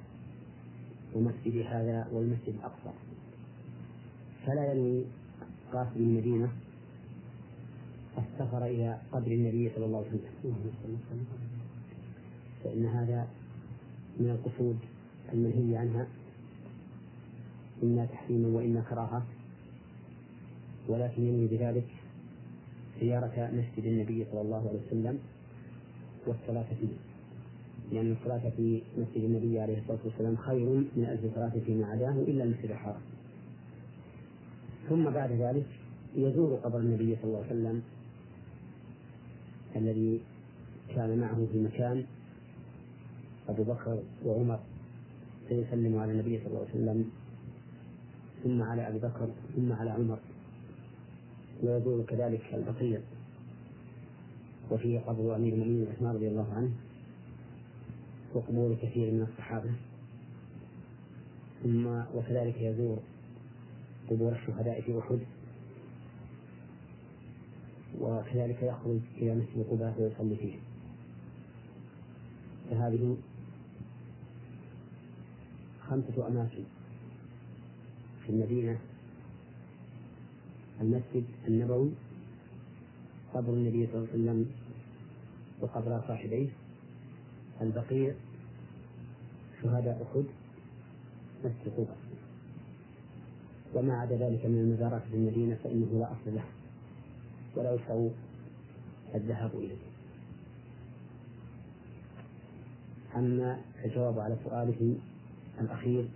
[1.15, 2.97] ومسجد هذا والمسجد الأقصى.
[4.45, 5.03] فلا ينوي
[5.73, 6.49] قاصد المدينة
[8.17, 10.07] السفر إلى قبر النبي صلى الله عليه
[10.43, 11.25] وسلم.
[12.63, 13.27] فإن هذا
[14.19, 14.77] من القصود
[15.33, 16.07] المنهي عنها
[17.83, 19.25] إما تحريما وإما كراهة
[20.87, 21.87] ولكن ينوي بذلك
[23.03, 25.19] زيارة مسجد النبي صلى الله عليه وسلم
[26.27, 26.95] والصلاة فيه.
[27.91, 32.43] لأن الصلاة في مسجد النبي عليه الصلاة والسلام خير من ألف صلاة فيما عداه إلا
[32.43, 33.01] المسجد الحرام.
[34.89, 35.65] ثم بعد ذلك
[36.15, 37.81] يزور قبر النبي صلى الله عليه وسلم
[39.75, 40.21] الذي
[40.95, 42.05] كان معه في مكان
[43.49, 44.59] أبو بكر وعمر
[45.47, 47.09] فيسلم على النبي صلى الله عليه وسلم
[48.43, 50.19] ثم على أبي بكر ثم على عمر.
[51.63, 53.01] ويزور كذلك البقية.
[54.71, 56.71] وفيه قبر أمير المؤمنين عثمان رضي الله عنه
[58.33, 59.71] وقبور كثير من الصحابة.
[61.63, 62.97] ثم وكذلك يزور
[64.09, 65.19] قبور الشهداء في أحد.
[68.01, 70.55] وكذلك يخرج إلى مسجد قباء ويصلي فيه.
[72.69, 73.17] فهذه
[75.89, 76.63] خمسة أماكن
[78.25, 78.79] في المدينة
[80.83, 81.91] المسجد النبوي
[83.33, 84.51] قبر النبي صلى الله عليه وسلم
[85.61, 86.49] وقبر صاحبيه
[87.61, 88.13] البقيع
[89.63, 90.25] شهداء أحد
[91.43, 91.97] مسجد قباء
[93.73, 96.43] وما عدا ذلك من المزارات في المدينة فإنه لا أصل له
[97.55, 98.09] ولا يشرع
[99.15, 99.77] الذهاب إليه.
[103.15, 104.95] أما الجواب على سؤاله
[105.61, 106.07] الأخير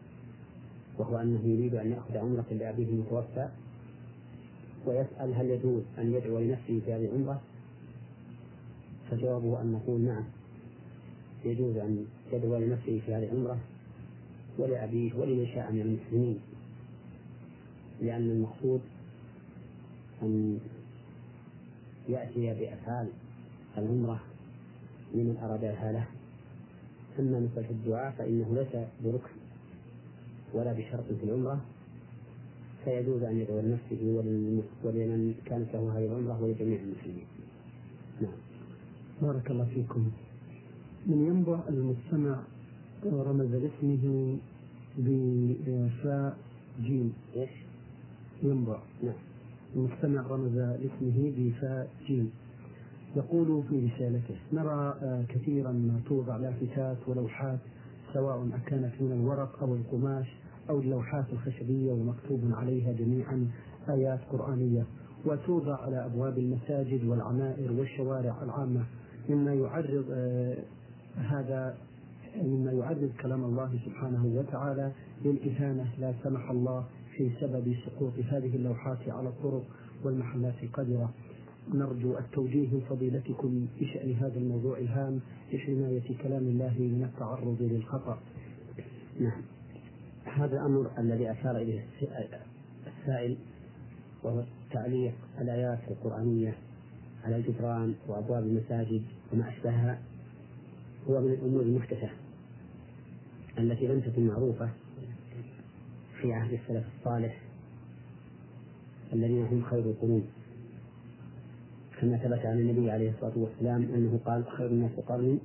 [0.98, 3.50] وهو أنه يريد أن يأخذ عمرة لأبيه المتوفى
[4.88, 7.42] ويسأل هل يجوز أن يدعو لنفسه في هذه العمرة؟
[9.12, 10.24] فجوابه أن نقول نعم.
[11.46, 13.58] يجوز أن يدعو لنفسه في هذه العمرة
[14.58, 16.40] ولأبيه ولمن شاء من المسلمين.
[18.02, 18.82] لأن المقصود
[20.22, 20.60] أن
[22.10, 23.08] يأتي بأفعال
[23.78, 24.20] العمرة
[25.14, 26.06] لمن أرادها له
[27.20, 29.34] أما مثل الدعاء فإنه ليس بركن
[30.54, 31.62] ولا بشرط في العمرة.
[32.88, 34.02] فيجوز أن يدعو لنفسه
[34.84, 37.26] ولمن كانت له هذه العمرة ولجميع المسلمين.
[38.22, 38.32] نعم.
[39.22, 40.12] بارك الله فيكم.
[41.08, 42.36] من ينبع المستمع
[43.06, 44.38] رمز لاسمه
[44.98, 46.38] بفاء
[46.82, 47.14] جيم.
[47.36, 47.50] إيش؟
[48.44, 48.80] ينبع.
[49.04, 49.20] نعم.
[49.76, 52.32] المستمع رمز لاسمه بفاء جيم.
[53.16, 57.60] يقول في رسالته نرى آه، كثيرا توضع لافتات ولوحات
[58.14, 60.28] سواء كانت من الورق أو القماش
[60.70, 63.48] أو اللوحات الخشبية ومكتوب عليها جميعا
[63.90, 64.86] آيات قرآنية
[65.26, 68.86] وتوضع على أبواب المساجد والعمائر والشوارع العامة
[69.30, 70.58] مما يعرض آه،
[71.16, 71.78] هذا
[72.36, 74.92] مما يعرض كلام الله سبحانه وتعالى
[75.26, 76.86] للإهانة لا سمح الله
[77.18, 79.64] في سبب سقوط هذه اللوحات على الطرق
[80.04, 81.14] والمحلات القذرة
[81.74, 85.20] نرجو التوجيه من فضيلتكم بشأن هذا الموضوع الهام
[85.54, 88.20] لحماية كلام الله من التعرض للخطأ.
[89.20, 89.42] نعم.
[90.28, 91.86] هذا الأمر الذي أشار إليه
[92.88, 93.38] السائل
[94.24, 96.56] وهو تعليق الآيات القرآنية
[97.24, 99.02] على الجدران وأبواب المساجد
[99.34, 100.00] وما أشبهها
[101.10, 102.10] هو من الأمور المحدثة
[103.60, 104.70] التي لم تكن معروفة
[106.22, 107.42] في عهد السلف الصالح
[109.14, 110.28] الذين هم خير القرون.
[112.02, 115.38] كما ثبت عن النبي عليه الصلاة والسلام أنه قال خير الناس قرني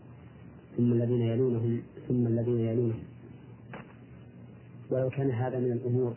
[0.77, 3.03] ثم الذين يلونهم ثم الذين يلونهم.
[4.91, 6.15] ولو كان هذا من الأمور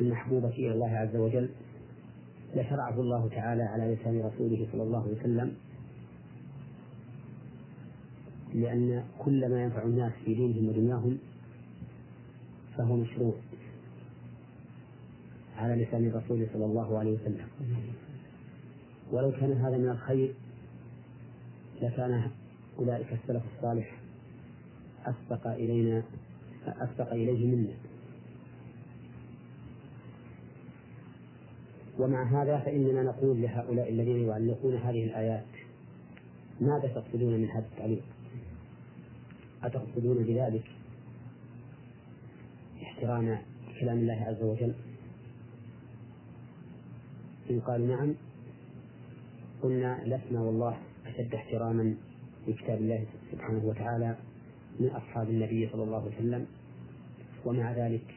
[0.00, 1.48] المحبوبة إلى الله عز وجل
[2.54, 5.54] لشرعه الله تعالى على لسان رسوله صلى الله عليه وسلم
[8.54, 11.18] لأن كل ما ينفع الناس في دينهم ودنياهم
[12.76, 13.34] فهو مشروع
[15.56, 17.46] على لسان الرسول صلى الله عليه وسلم.
[19.12, 20.34] ولو كان هذا من الخير
[21.82, 22.30] لكان
[22.78, 23.98] أولئك السلف الصالح
[25.06, 26.02] أسبق إلينا
[26.68, 27.74] أسبق إليه منا
[31.98, 35.44] ومع هذا فإننا نقول لهؤلاء الذين يعلقون هذه الآيات
[36.60, 38.02] ماذا تقصدون من هذا التعليق؟
[39.62, 40.64] أتقصدون بذلك
[42.82, 43.38] احترام
[43.80, 44.74] كلام الله عز وجل؟
[47.50, 48.14] إن قالوا نعم
[49.62, 51.94] قلنا لسنا والله أشد احتراما
[52.48, 54.16] لكتاب الله سبحانه وتعالى
[54.80, 56.46] من أصحاب النبي صلى الله عليه وسلم
[57.44, 58.14] ومع ذلك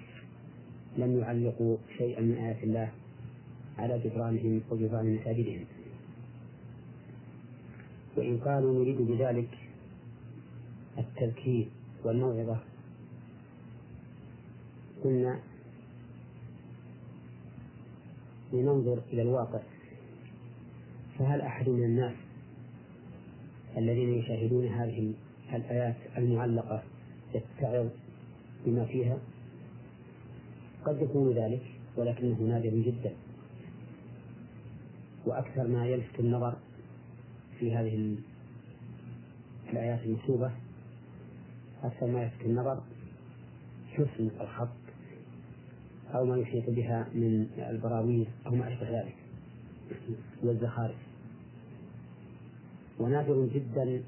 [0.97, 2.91] لم يعلقوا شيئا من آيات الله
[3.77, 5.65] على جدرانهم وجدران مساجدهم
[8.17, 9.57] وإن قالوا نريد بذلك
[10.97, 11.67] التذكير
[12.03, 12.59] والموعظة
[15.03, 15.39] قلنا
[18.53, 19.59] لننظر إلى الواقع.
[21.19, 22.13] فهل أحد من الناس
[23.77, 25.13] الذين يشاهدون هذه
[25.53, 26.83] الآيات المعلقة
[27.33, 27.87] يتعظ
[28.65, 29.17] بما فيها؟
[30.85, 31.61] قد يكون ذلك
[31.97, 33.13] ولكنه نادر جدا.
[35.25, 36.55] وأكثر ما يلفت النظر
[37.59, 38.15] في هذه
[39.73, 40.51] الآيات المكتوبة
[41.83, 42.81] أكثر ما يلفت النظر
[43.93, 44.69] حسن الخط
[46.13, 49.15] أو ما يحيط بها من البراويز أو ما أشبه ذلك
[50.43, 50.95] والزخارف.
[52.99, 54.03] ونادر جدا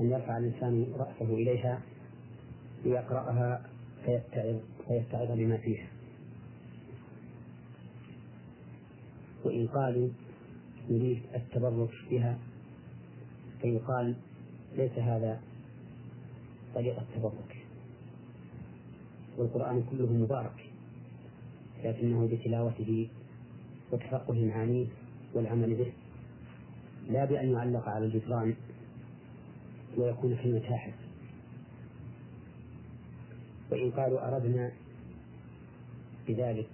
[0.00, 1.80] أن يرفع الإنسان رأسه إليها
[2.84, 3.66] ليقرأها
[4.04, 4.56] فيتعظ
[4.88, 5.88] فيتعظ بما فيها.
[9.44, 10.08] وإن قالوا
[10.90, 12.38] نريد التبرك بها
[13.62, 14.16] فيقال
[14.76, 15.40] ليس هذا
[16.74, 17.56] طريق التبرك.
[19.38, 20.70] والقرآن كله مبارك
[21.84, 23.08] لكنه بتلاوته
[23.92, 24.86] وتفقه معانيه
[25.34, 25.92] والعمل به.
[27.08, 28.54] لا بأن يعلق على الجدران
[29.96, 30.94] ويكون في المتاحف.
[33.70, 34.72] وإن قالوا أردنا
[36.28, 36.68] بذلك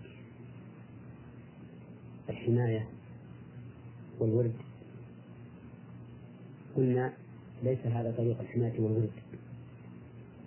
[2.28, 2.88] الحماية
[4.18, 4.54] والورد
[6.76, 7.12] قلنا
[7.62, 9.10] ليس هذا طريق الحماية والورد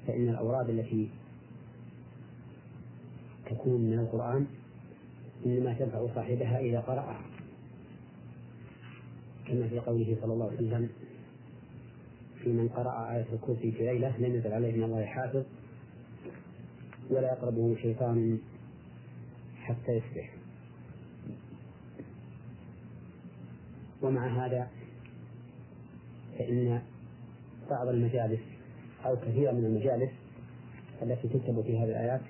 [0.07, 1.09] فإن الأوراد التي
[3.45, 4.47] تكون من القرآن
[5.45, 7.21] إنما تنفع صاحبها إذا قرأها
[9.47, 10.89] كما في قوله صلى الله عليه وسلم
[12.46, 15.43] في من قرأ آية الكرسي في ليلة لم يزل عليه من الله حافظ
[17.10, 18.39] ولا يقربه شيطان
[19.58, 20.34] حتى يصبح.
[24.02, 24.68] ومع هذا
[26.38, 26.82] فإن
[27.70, 28.41] بعض المجالس
[29.06, 30.12] أو كثيرا من المجالس
[31.02, 32.22] التي تكتب فيها الآيات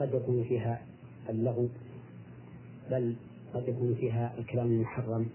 [0.00, 0.82] قد يكون فيها
[1.28, 1.68] اللغو
[2.90, 3.14] بل
[3.54, 5.26] قد يكون فيها الكلام المحرم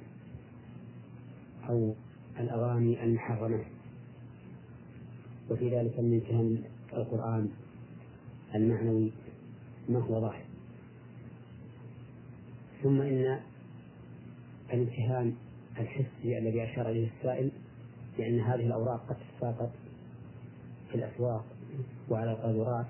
[1.70, 1.94] أو
[2.40, 3.64] الأغاني المحرمة.
[5.50, 6.64] وفي ذلك من امتهان
[6.94, 7.50] القرآن
[8.56, 9.12] المعنوي
[9.90, 10.46] ما هو ظاهر.
[12.84, 13.40] ثم إن
[14.74, 15.36] الامتهان
[15.80, 17.52] الحسي الذي أشار إليه السائل
[18.20, 19.72] لأن هذه الأوراق قد تساقط
[20.90, 21.46] في الأسواق
[22.10, 22.88] وعلى القاذورات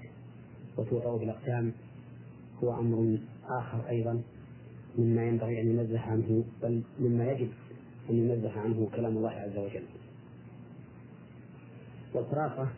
[0.77, 1.71] وتوضع بالأقدام
[2.63, 3.17] هو أمر
[3.47, 4.21] آخر أيضا
[4.97, 7.49] مما ينبغي أن ينزه عنه بل مما يجب.
[8.09, 9.83] أن ينزه عنه كلام الله عز وجل.
[12.13, 12.69] والخلاصة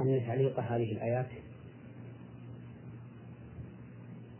[0.00, 1.28] أن تعليق هذه الآيات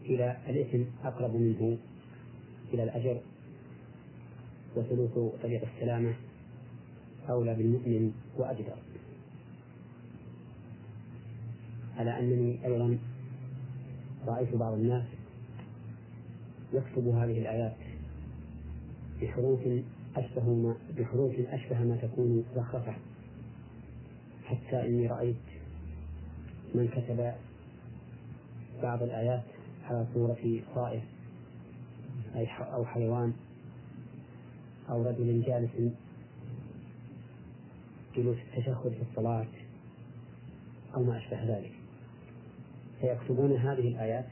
[0.05, 1.79] إلى الإثم أقرب منه
[2.75, 3.21] إلى الأجر
[4.77, 6.15] وثلث طريق السلامة
[7.29, 8.77] أولى بالمؤمن وأجدر.
[11.97, 12.99] على أنني أيضا
[14.27, 15.05] رأيت بعض الناس
[16.73, 17.86] يكتب هذه الآيات
[19.23, 19.61] بحروف
[20.17, 22.95] أشبه ما بحروف أشبه ما تكون زخرفة.
[24.45, 25.37] حتى إني رأيت
[26.75, 27.33] من كتب
[28.83, 29.45] بعض الآيات
[29.85, 31.03] على صورة طائر
[32.37, 33.33] أي أو حيوان
[34.91, 35.93] أو رجل جالس
[38.17, 39.47] جلوس التشهد في الصلاة
[40.95, 41.73] أو ما أشبه ذلك.
[43.01, 44.27] فيكتبون هذه الآيات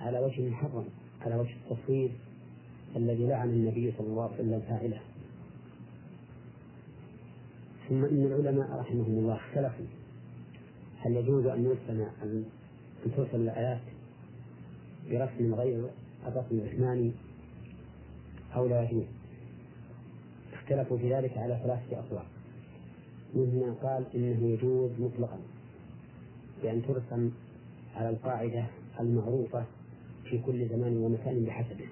[0.00, 0.84] على وجه محرم
[1.20, 2.10] على وجه التصوير
[2.96, 5.00] الذي لعن النبي صلى الله عليه وسلم فاعله.
[7.88, 9.86] ثم إن العلماء رحمهم الله اختلفوا.
[10.98, 12.44] هل يجوز أن يرسم أن
[13.16, 13.80] ترسم الآيات
[15.10, 15.84] برسم غير
[16.26, 17.12] الرسم العثماني
[18.56, 19.04] أو لا يجوز؟
[20.52, 22.24] اختلفوا في ذلك على ثلاثة أقوال
[23.34, 25.38] منهم قال إنه يجوز مطلقا
[26.62, 27.30] بأن ترسم
[27.96, 28.66] على القاعدة
[29.00, 29.64] المعروفة
[30.24, 31.86] في كل زمان ومكان بحسبه.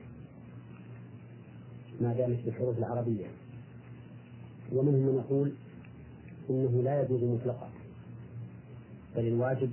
[2.01, 3.27] ما دامت بالحروف العربية.
[4.73, 5.53] ومنهم من يقول
[6.51, 7.69] إنه لا يجوز مطلقا.
[9.17, 9.71] بل الواجب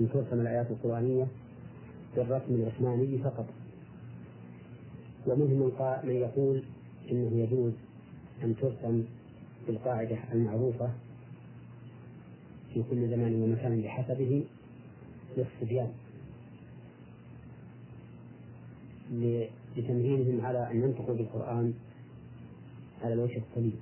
[0.00, 1.26] أن ترسم الآيات القرآنية
[2.16, 3.46] بالرسم العثماني فقط.
[5.26, 5.62] ومنهم
[6.04, 6.62] من يقول
[7.10, 7.72] إنه يجوز
[8.42, 9.04] أن ترسم
[9.66, 10.90] بالقاعدة المعروفة
[12.74, 14.44] في كل زمان ومكان بحسبه
[15.36, 15.92] للصبيان.
[19.76, 21.74] لتمرينهم على أن ينطقوا بالقرآن
[23.02, 23.80] على الوجه السليم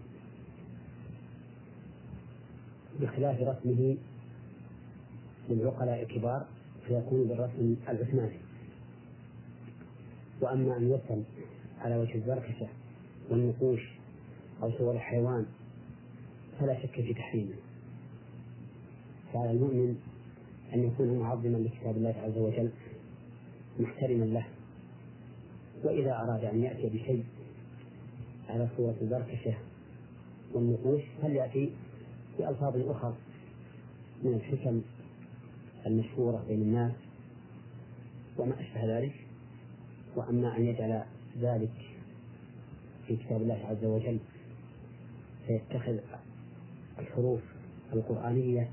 [3.01, 3.97] بخلاف رسمه
[5.51, 6.47] للعقلاء الكبار
[6.87, 8.39] فيكون بالرسم العثماني.
[10.41, 11.23] وأما أن يرسم
[11.79, 12.69] على وجه الزركشة
[13.31, 13.81] والنقوش
[14.63, 15.47] أو صور الحيوان
[16.61, 17.55] فلا شك في تحريمه.
[19.33, 19.97] فعلى المؤمن
[20.75, 22.71] أن يكون معظما لكتاب الله عز وجل
[23.81, 24.47] محترما له.
[25.85, 27.25] وإذا أراد أن يأتي بشيء
[28.49, 29.55] على صورة الزركشة
[30.53, 31.71] والنقوش فليأتي
[32.39, 33.15] بألفاظ أخرى
[34.23, 34.83] من الحكم
[35.87, 36.93] المشهورة بين الناس
[38.39, 39.13] وما أشبه ذلك.
[40.17, 41.03] وأما أن يجعل
[41.41, 41.73] ذلك
[43.07, 44.19] في كتاب الله عز وجل
[45.47, 45.99] فيتخذ
[46.99, 47.41] الحروف
[47.93, 48.71] القرآنية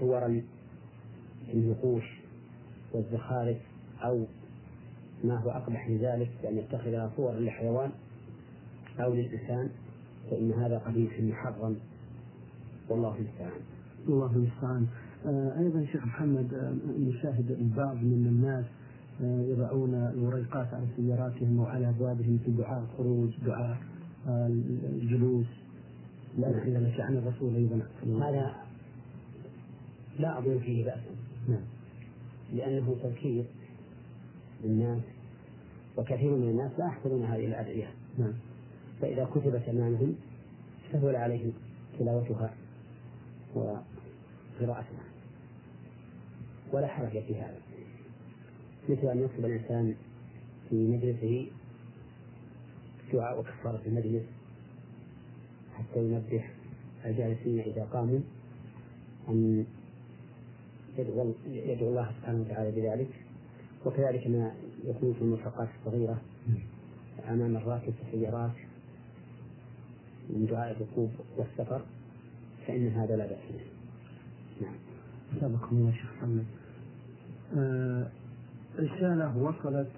[0.00, 0.42] صورا
[1.54, 2.04] النقوش
[2.92, 3.58] والزخارف
[4.02, 4.26] أو
[5.24, 7.90] ما هو أقبح من ذلك بأن يتخذها صورا لحيوان
[9.00, 9.68] أو للإنسان
[10.30, 11.76] فإن هذا قبيح محرم
[12.88, 13.60] والله المستعان.
[14.08, 14.86] الله المستعان.
[15.26, 18.64] آه أيضا شيخ محمد آه نشاهد البعض من الناس
[19.22, 23.78] آه يضعون الوريقات على سياراتهم وعلى أبوابهم في دعاء الخروج دعاء
[24.28, 25.46] الجلوس
[26.38, 27.82] الأدعية عن الرسول أيضا.
[28.04, 28.54] هذا
[30.18, 31.10] لا أظن فيه بأسا.
[31.48, 31.64] نعم.
[32.54, 33.44] لأنه تذكير
[34.64, 35.02] للناس
[35.96, 37.90] وكثير من الناس لا يحفظون هذه الأدعية.
[38.18, 38.32] نعم.
[39.00, 40.16] فإذا كتبت أمامهم
[40.92, 41.52] سهل عليهم
[41.98, 42.54] تلاوتها
[43.54, 45.04] وقراءتها
[46.72, 47.58] ولا حرج في هذا
[48.88, 49.94] مثل أن يكتب الإنسان
[50.70, 51.46] في مجلسه
[53.12, 54.22] دعاء وكفارة المجلس
[55.74, 56.44] حتى ينبه
[57.04, 58.20] الجالسين إذا قاموا
[59.28, 59.64] أن
[60.98, 63.08] يدعو الله سبحانه وتعالى بذلك
[63.86, 64.52] وكذلك ما
[64.84, 66.20] يكون في الملحقات الصغيرة
[67.28, 68.50] أمام الراكب في السيارات
[70.30, 71.82] من دعاء الركوب والسفر
[72.66, 73.64] فإن هذا لا بأس به.
[74.66, 74.74] نعم.
[75.40, 76.44] سبقكم الله شيخ محمد.
[77.56, 78.06] آه
[78.78, 79.90] رسالة وصلت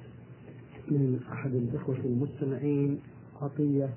[0.88, 2.98] من أحد الإخوة المستمعين
[3.42, 3.88] عطية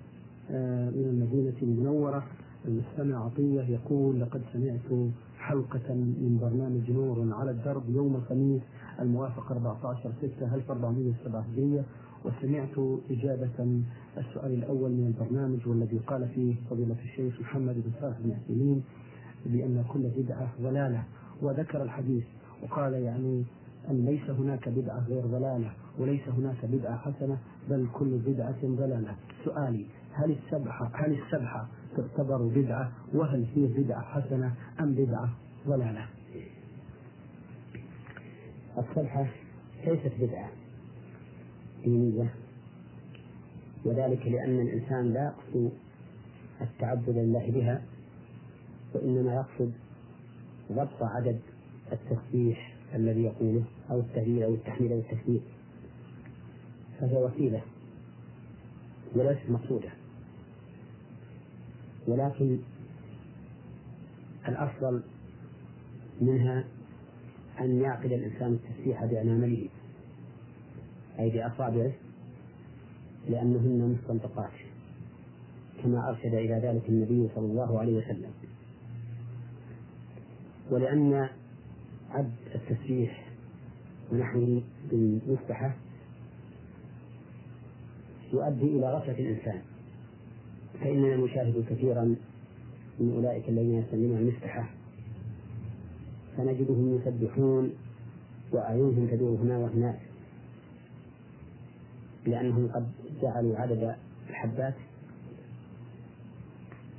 [0.52, 2.28] آه، من المدينة المنورة.
[2.66, 5.10] المستمع عطية يقول لقد سمعت
[5.40, 8.62] حلقة من برنامج نور على الدرب يوم الخميس
[9.00, 11.84] الموافق 14 6 1407 هجرية
[12.26, 13.82] وسمعت إجابة
[14.18, 18.84] السؤال الأول من البرنامج والذي قال فيه فضيلة الشيخ محمد بن صالح بن عثيمين
[19.46, 21.04] بأن كل بدعة ضلالة.
[21.42, 22.24] وذكر الحديث
[22.64, 23.44] وقال يعني
[23.90, 27.38] أن ليس هناك بدعة غير ضلالة وليس هناك بدعة حسنة
[27.70, 29.16] بل كل بدعة ضلالة.
[29.46, 31.68] سؤالي هل السبحة هل السبحة
[31.98, 35.30] تعتبر بدعة؟ وهل هي بدعة حسنة أم بدعة
[35.68, 36.06] ضلالة؟
[38.78, 39.28] السبحة
[39.86, 40.50] ليست بدعة
[41.84, 42.34] دينية
[43.86, 45.72] وذلك لأن الإنسان لا يقصد
[46.62, 47.82] التعبد لله بها
[48.94, 49.74] وإنما يقصد
[50.72, 51.40] ضبط عدد
[51.92, 55.42] التسبيح الذي يقوله أو التهليل أو التحميل أو التكبير
[57.00, 57.62] فهي وسيلة
[59.16, 59.90] وليست مقصودة.
[62.08, 62.60] ولكن
[64.48, 65.04] الأفضل
[66.22, 66.64] منها
[67.62, 69.70] أن يعقد الإنسان التسبيح بأنامله.
[71.20, 71.92] أي بأصابعه
[73.30, 74.52] لأنهن مستنطقات
[75.84, 78.32] كما أرشد إلى ذلك النبي صلى الله عليه وسلم.
[80.72, 81.30] ولأن
[82.10, 83.30] عد التسبيح
[84.12, 85.76] ونحوه بالمفتحة
[88.34, 89.62] يؤدي إلى غفلة الإنسان.
[90.82, 92.16] فإننا نشاهد كثيرا
[93.00, 94.70] من أولئك الذين يستخدمون المفتحة
[96.38, 97.74] فنجدهم يسبحون
[98.52, 100.00] وأعينهم تدور هنا وهناك
[102.26, 102.88] لأنهم قد
[103.22, 103.96] جعلوا عدد
[104.30, 104.76] الحبات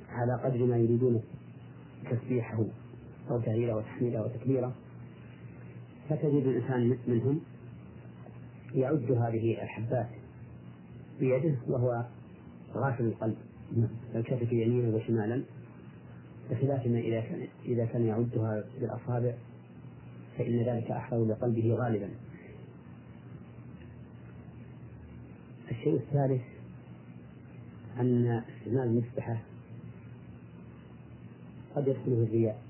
[0.08, 1.22] على قدر ما يريدون
[2.10, 2.64] تسبيحه
[3.30, 4.74] أو تهليله وتحميله وتكبيره
[6.08, 7.40] فتجد الإنسان منهم
[8.74, 10.08] يعد هذه الحبات
[11.20, 12.04] بيده وهو
[12.74, 13.36] غافل القلب
[14.14, 15.42] يلتفت يمينا وشمالا.
[16.50, 19.34] بخلاف ما إذا كان إذا كان يعدها بالأصابع
[20.38, 22.08] فإن ذلك أحفظ لقلبه غالبا.
[25.70, 26.42] الشيء الثالث
[28.00, 29.42] أن استعمال المسبحة
[31.76, 32.62] قد يدخله الرياء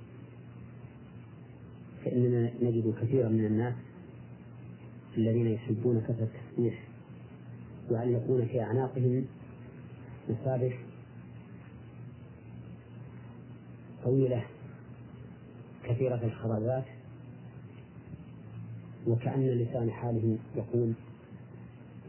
[2.04, 3.74] فإننا نجد كثيرا من الناس
[5.16, 6.88] الذين يحبون كثرة التسبيح
[7.90, 9.24] يكون في أعناقهم
[10.28, 10.78] مصابح
[14.08, 14.44] طويلة
[15.84, 16.84] كثيرة الخرزات
[19.06, 20.92] وكأن لسان حالهم يقول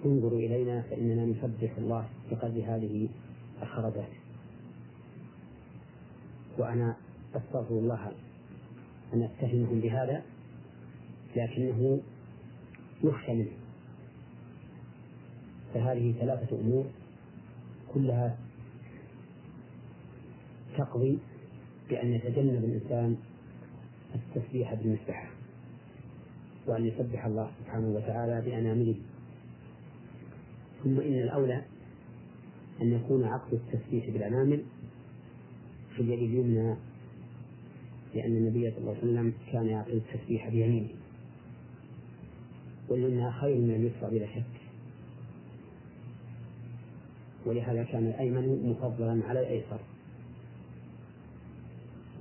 [0.06, 3.10] انظروا إلينا فإننا نسبح الله بقدر هذه
[3.62, 4.10] الخرزات
[6.58, 6.96] وأنا
[7.36, 8.12] أستغفر الله
[9.14, 10.24] أن أتهمهم بهذا
[11.36, 12.00] لكنه
[13.04, 13.52] يخشى منه.
[15.74, 16.86] فهذه ثلاثة أمور
[17.94, 18.38] كلها
[20.78, 21.20] تقضي
[21.90, 23.18] بأن يتجنب الإنسان
[24.16, 25.30] التسبيح بالمسبحة
[26.68, 28.96] وأن يسبح الله سبحانه وتعالى بأنامله.
[30.84, 31.62] ثم إن الأولى
[32.82, 34.64] أن يكون عقد التسبيح بالأنامل
[35.96, 36.76] في اليد اليمنى
[38.16, 40.90] لأن النبي صلى الله عليه وسلم كان يعقد التسبيح بيمينه.
[42.90, 44.44] ولأنها خير من اليسرى بلا شك.
[47.46, 49.80] ولهذا كان الأيمن مفضلا على الأيسر.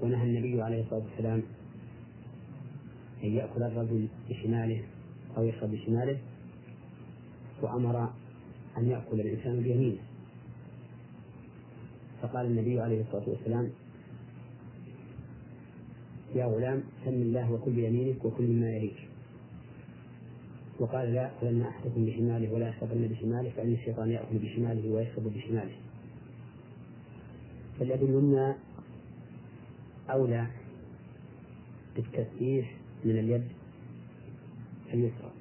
[0.03, 1.43] ونهى النبي عليه الصلاة والسلام
[3.25, 4.83] أن يأكل الرجل بشماله
[5.37, 6.19] أو يشرب بشماله
[7.63, 8.11] وأمر
[8.79, 9.99] أن يأكل الإنسان بيمينه.
[12.23, 13.71] فقال النبي عليه الصلاة والسلام
[16.35, 19.09] يا غلام سم الله وكل بيمينك وكل ما يليك.
[20.81, 25.77] وقال لا يأكلن أحدكم بشماله ولا يشربن بشماله فإن الشيطان يأكل بشماله ويشرب بشماله.
[27.79, 28.55] فاليد اليمنى
[30.11, 30.47] أولى
[31.97, 33.49] بالتسبيح من اليد
[34.95, 35.33] اليسرى.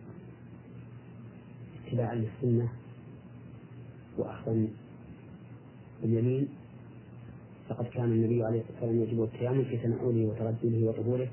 [1.88, 2.70] اتباعا للسنة
[4.18, 4.68] وأخذا
[6.02, 6.48] باليمين
[7.70, 11.28] فقد كان النبي عليه الصلاة والسلام يجب التيامن في تنعله وترجله وطهوره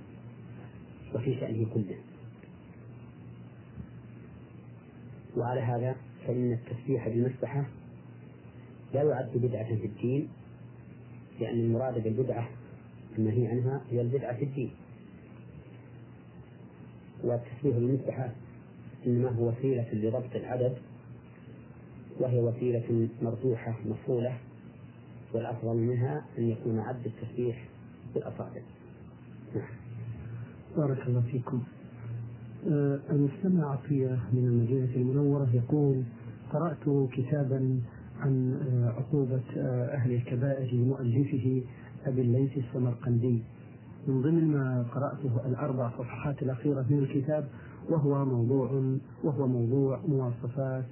[1.15, 1.97] وفي شأنه كله.
[5.37, 7.65] وعلى هذا فإن التسبيح بالمسبحة
[8.95, 10.29] لا يعد بدعة في الدين
[11.41, 12.49] لأن المراد بالبدعة
[13.19, 14.71] النهي عنها هي البدعة في الدين.
[17.25, 18.31] والتسبيح بالمسبحة
[19.07, 20.77] إنما هو وسيلة لضبط العدد
[22.21, 24.37] وهي وسيلة مرجوحة مفصولة
[25.33, 27.69] والأفضل منها أن يكون عد التسبيح
[28.15, 28.61] بالأصابع.
[29.55, 29.69] نعم.
[30.77, 31.63] بارك الله فيكم.
[32.69, 36.03] آه، المستمع عطية من المدينة المنورة يقول
[36.53, 37.81] قرأت كتابا
[38.21, 41.63] عن آه، عقوبة آه، أهل الكبائر لمؤلفه
[42.07, 43.43] أبي الليث السمرقندي.
[44.09, 47.49] من ضمن ما قرأته الأربع صفحات الأخيرة من الكتاب
[47.91, 50.85] وهو موضوع وهو موضوع مواصفات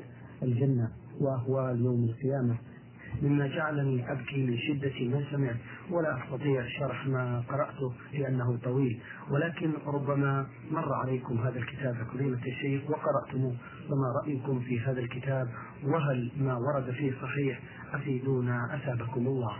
[0.43, 0.89] الجنة
[1.21, 2.57] وأهوال يوم القيامة.
[3.23, 5.57] مما جعلني أبكي من شدة ما سمعت
[5.91, 9.01] ولا أستطيع شرح ما قرأته لأنه طويل.
[9.31, 13.55] ولكن ربما مر عليكم هذا الكتاب فضيلة الشيخ وقرأتموه.
[13.89, 15.49] فما رأيكم في هذا الكتاب؟
[15.85, 17.61] وهل ما ورد فيه صحيح؟
[17.93, 19.57] أفيدونا أثابكم الله.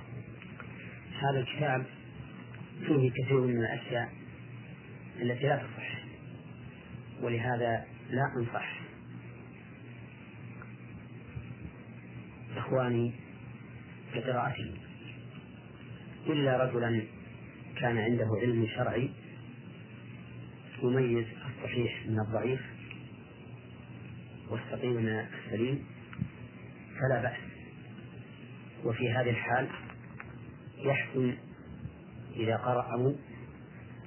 [1.31, 1.85] هذا الكتاب
[2.87, 4.13] فيه كثير من الأشياء
[5.21, 6.03] التي لا تصح
[7.23, 8.81] ولهذا لا أنصح.
[12.57, 13.13] إخواني
[14.15, 14.75] بقراءته
[16.27, 17.03] إلا رجلا
[17.77, 19.11] كان عنده علم شرعي
[20.83, 22.61] يميز الصحيح من الضعيف
[24.49, 25.85] والسقيم من السليم
[27.01, 27.41] فلا بأس.
[28.85, 29.69] وفي هذه الحال
[30.85, 31.35] يحسن
[32.37, 33.15] إذا قرأه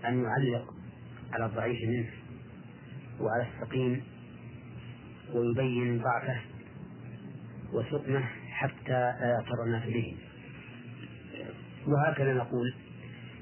[0.08, 0.74] أن يعلق
[1.34, 2.10] على الضعيف منه
[3.20, 4.04] وعلى السقيم
[5.34, 6.42] ويبين ضعفه
[7.74, 10.18] وسقمه حتى لا يغتر به.
[11.88, 12.74] وهكذا نقول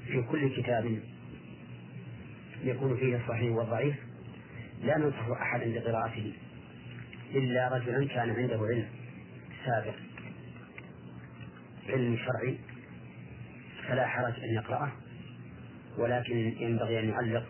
[0.06, 0.98] في كل كتاب
[2.64, 3.94] يكون فيه الصحيح والضعيف
[4.82, 6.32] لا ننصح أحدا بقراءته
[7.34, 8.86] إلا رجلا كان عنده علم
[9.64, 9.94] سابق
[11.88, 12.58] علم شرعي
[13.88, 14.92] فلا حرج أن يقرأه
[15.98, 17.46] ولكن ينبغي أن يعلق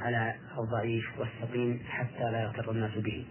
[0.00, 3.24] على الضعيف والسقيم حتى لا يغتر الناس به.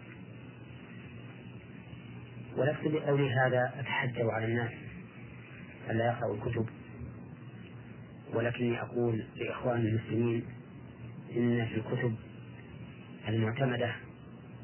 [2.57, 4.71] ولست بقولي هذا أتحجر على الناس
[5.89, 6.65] ألا يقرأوا الكتب
[8.33, 10.45] ولكني أقول لإخوان المسلمين
[11.35, 12.15] إن في الكتب
[13.27, 13.95] المعتمدة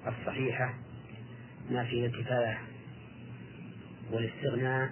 [0.08, 0.74] الصحيحة
[1.72, 2.58] ما فيه الكفاية
[4.12, 4.90] والاستغناء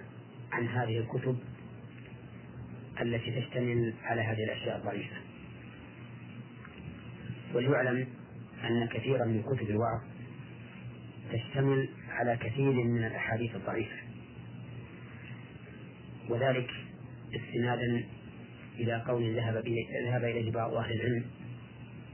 [0.52, 1.38] عن هذه الكتب
[3.02, 5.16] التي تشتمل على هذه الأشياء الضعيفة
[7.54, 8.06] وليعلم
[8.64, 10.00] أن كثيرا من كتب الوعظ
[11.32, 13.96] تشتمل على كثير من الأحاديث الضعيفة.
[16.28, 16.70] وذلك
[17.34, 18.04] استنادا
[18.78, 19.54] إلى قول ذهب
[20.04, 21.24] ذهب إليه بعض أهل العلم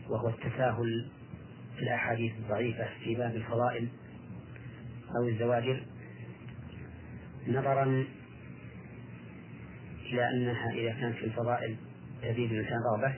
[0.09, 1.09] وهو التساهل
[1.77, 3.89] في الأحاديث الضعيفة في باب الفضائل
[5.17, 5.83] أو الزواجر
[7.49, 8.05] نظرا
[10.13, 11.77] إلى أنها إذا كانت في الفضائل
[12.23, 13.15] تزيد الإنسان رغبة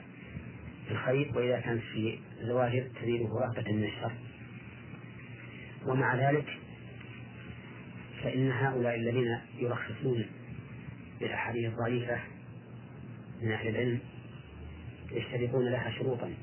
[0.85, 4.11] في الخير وإذا كانت في الزواجر تزيده رغبة من الشر.
[5.85, 6.57] ومع ذلك
[8.23, 10.25] فإن هؤلاء الذين يرخصون
[11.19, 12.19] بالأحاديث الضعيفة
[13.41, 13.99] من أهل العلم
[15.11, 16.33] يشترطون لها شروطا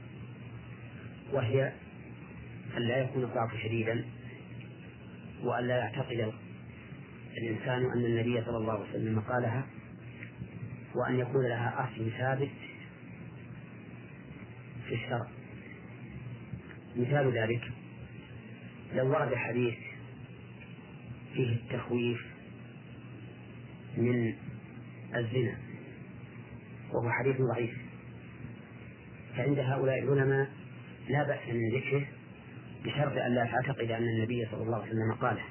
[1.33, 1.73] وهي
[2.77, 4.05] أن لا يكون الضعف شديدا
[5.43, 6.33] وأن لا يعتقد
[7.39, 9.67] الإنسان أن النبي صلى الله عليه وسلم قالها
[10.97, 12.51] وأن يكون لها أصل ثابت
[14.89, 15.27] في الشرع.
[16.97, 17.63] مثال ذلك
[18.95, 19.75] لو ورد حديث
[21.35, 22.27] فيه التخويف
[23.97, 24.35] من
[25.15, 25.59] الزنا
[26.93, 27.77] وهو حديث ضعيف
[29.37, 30.51] فعند هؤلاء العلماء
[31.09, 32.07] لا بأس من ذكره
[32.85, 35.45] بشرط أن لا تعتقد أن النبي صلى الله عليه وسلم قاله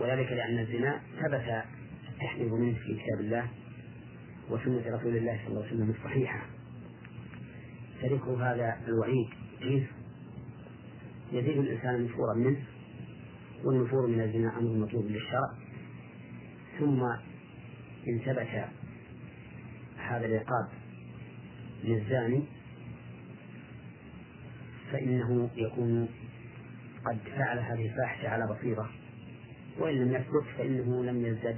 [0.00, 1.64] وذلك لأن الزنا ثبت
[2.08, 3.48] التحذير منه في كتاب الله.
[4.50, 6.46] وسنة رسول الله صلى الله عليه وسلم الصحيحة.
[8.02, 9.28] فذكر هذا الوعيد
[9.58, 9.86] فيه
[11.32, 12.64] يزيد الإنسان نفورا منه
[13.64, 15.50] والنفور من الزنا أمر مطلوب للشرع.
[16.78, 17.02] ثم
[18.08, 18.48] إن ثبت
[19.98, 20.68] هذا العقاب
[21.84, 22.42] للزاني
[24.92, 26.08] فإنه يكون
[27.04, 28.90] قد فعل هذه الفاحشة على بصيرة.
[29.78, 31.56] وإن لم يثبت فإنه لم يزدد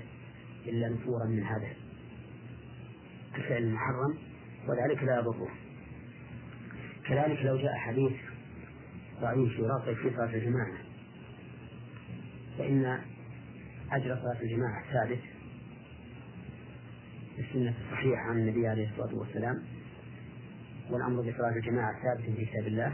[0.66, 1.81] إلا نفورا من هذا.
[3.36, 4.18] الفعل المحرم
[4.68, 5.48] وذلك لا يضره.
[7.08, 8.12] كذلك لو جاء حديث
[9.20, 10.78] ضعيف يراقب في صلاة الجماعة
[12.58, 12.98] فإن
[13.92, 15.20] أجر صلاة الجماعة ثابت
[17.38, 19.62] السنة الصحيحة عن النبي عليه الصلاة والسلام
[20.90, 22.92] والأمر بصلاة الجماعة ثابت في كتاب الله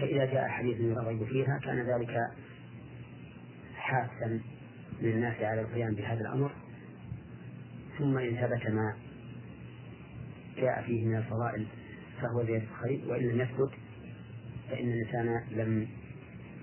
[0.00, 2.30] فإذا جاء حديث يرغب فيها كان ذلك
[3.76, 4.40] حاسا
[5.00, 6.50] للناس على القيام بهذا الأمر.
[7.98, 8.96] ثم إن ثبت ما
[10.56, 11.66] جاء فيه من الفضائل
[12.22, 13.70] فهو زيادة الخير وإن لم يثبت
[14.70, 15.88] فإن الإنسان لم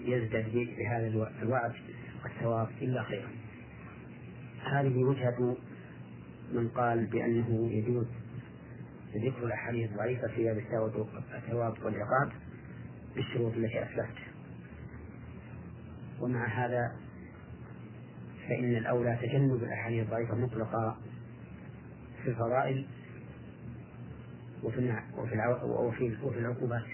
[0.06, 1.08] يزدد بهذا
[1.42, 1.74] الوعد
[2.24, 3.30] والثواب إلا خيرا.
[4.72, 5.58] هذه وجهة
[6.54, 8.06] من قال بأنه يجوز
[9.16, 10.58] ذكر الأحاديث الضعيفة في باب
[11.36, 12.32] الثواب والعقاب
[13.16, 14.18] بالشروط التي أسلفت
[16.20, 16.96] ومع هذا
[18.50, 20.98] فإن الأولى تجنب الأحاديث الضعيفة مطلقة
[22.24, 22.86] في الفضائل
[24.64, 26.86] وفي وفي وفي العقوبات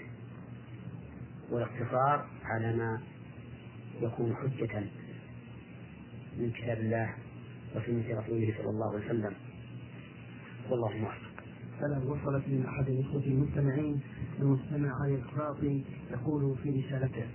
[1.50, 3.00] والاقتصار على ما
[4.00, 4.84] يكون حجة
[6.38, 7.14] من كتاب الله
[7.76, 9.34] وسنة رسوله صلى الله عليه وسلم.
[10.70, 11.28] والله موفق.
[11.80, 14.00] فلا وصلت من أحد الإخوة المستمعين
[14.40, 17.26] المستمع علي القراطي يقول في رسالته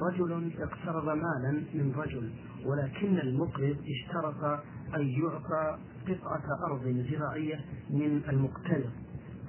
[0.00, 2.30] رجل اقترض مالا من رجل
[2.64, 4.44] ولكن المقرض اشترط
[4.94, 5.78] أن يعطى
[6.08, 8.90] قطعة أرض زراعية من المقترض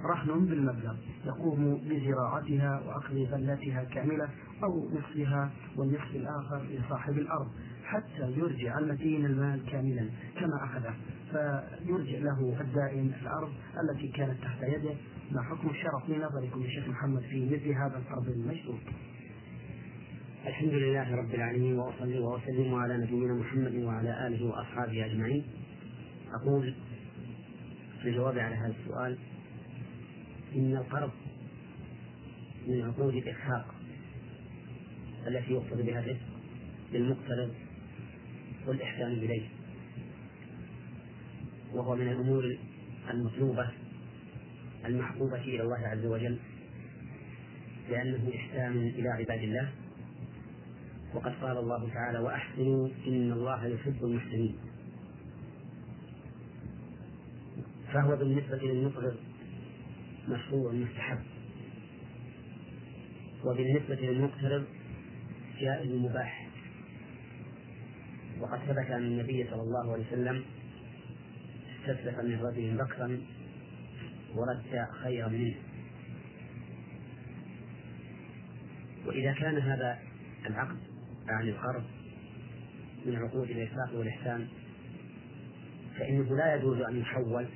[0.03, 0.95] رهن بالمبلغ
[1.25, 4.29] يقوم بزراعتها وأخذ غلاتها كاملة
[4.63, 7.47] أو نصفها والنصف الآخر لصاحب الأرض
[7.83, 10.93] حتى يرجع المدين المال كاملا كما أخذه
[11.31, 13.49] فيرجع له الدائن الأرض
[13.83, 14.93] التي كانت تحت يده.
[15.31, 18.79] ما حكم الشرع في نظركم يا شيخ محمد في مثل هذا الفرض المشروط
[20.47, 25.43] الحمد لله رب العالمين وأصلي وأسلم على نبينا محمد وعلى آله وأصحابه أجمعين.
[26.33, 26.73] أقول
[28.01, 29.17] في الجواب على هذا السؤال
[30.55, 31.11] إن القرض
[32.67, 33.75] من عقود الإرهاق
[35.27, 36.29] التي يقصد بها الرزق
[36.93, 37.53] للمقترض
[38.67, 39.47] والإحسان إليه
[41.73, 42.57] وهو من الأمور
[43.09, 43.69] المطلوبة
[44.85, 46.39] المحبوبة إلى الله عز وجل
[47.89, 49.69] لأنه إحسان إلى عباد الله.
[51.13, 54.55] وقد قال الله تعالى وأحسنوا إن الله يحب المحسنين.
[57.93, 59.15] فهو بالنسبة للمقرض
[60.27, 61.19] مشروع مستحب.
[63.45, 64.65] وبالنسبة للمقترض
[65.59, 66.47] جائز مباح.
[68.39, 70.43] وقد ثبت أن النبي صلى الله عليه وسلم
[71.79, 73.21] استسلف من رجل بكرا
[74.35, 75.55] ورد خيرا منه.
[79.05, 79.99] وإذا كان هذا
[80.45, 80.77] العقد
[81.27, 81.83] عن القرض
[83.05, 84.47] من عقود الإرفاق والإحسان
[85.97, 87.47] فإنه لا يجوز أن يحول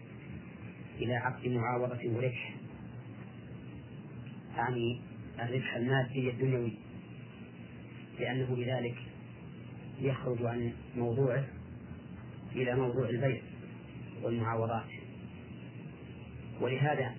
[0.98, 2.56] إلى عقد معاوضة وربح
[4.58, 5.02] أعني
[5.40, 6.74] الربح المادي الدنيوي.
[8.20, 8.96] لأنه بذلك
[10.02, 11.46] يخرج عن موضوعه
[12.56, 13.42] إلى موضوع البيع
[14.22, 14.86] والمعاوضات
[16.62, 17.16] ولهذا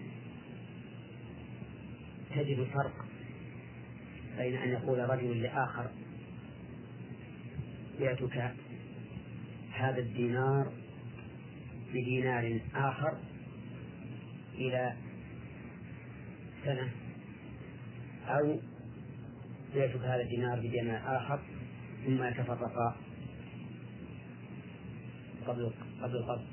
[2.35, 3.05] تجد الفرق
[4.39, 5.91] بين أن يقول رجل لآخر
[8.01, 8.55] بعتك
[9.73, 10.73] هذا الدينار
[11.95, 13.19] بدينار آخر
[14.55, 14.97] إلى
[16.65, 16.91] سنة.
[18.29, 18.59] أو
[19.75, 21.41] يشك هذا الدينار بدينار آخر
[22.07, 22.97] ثم يتفرقا
[25.47, 26.47] قبل قبل القبض.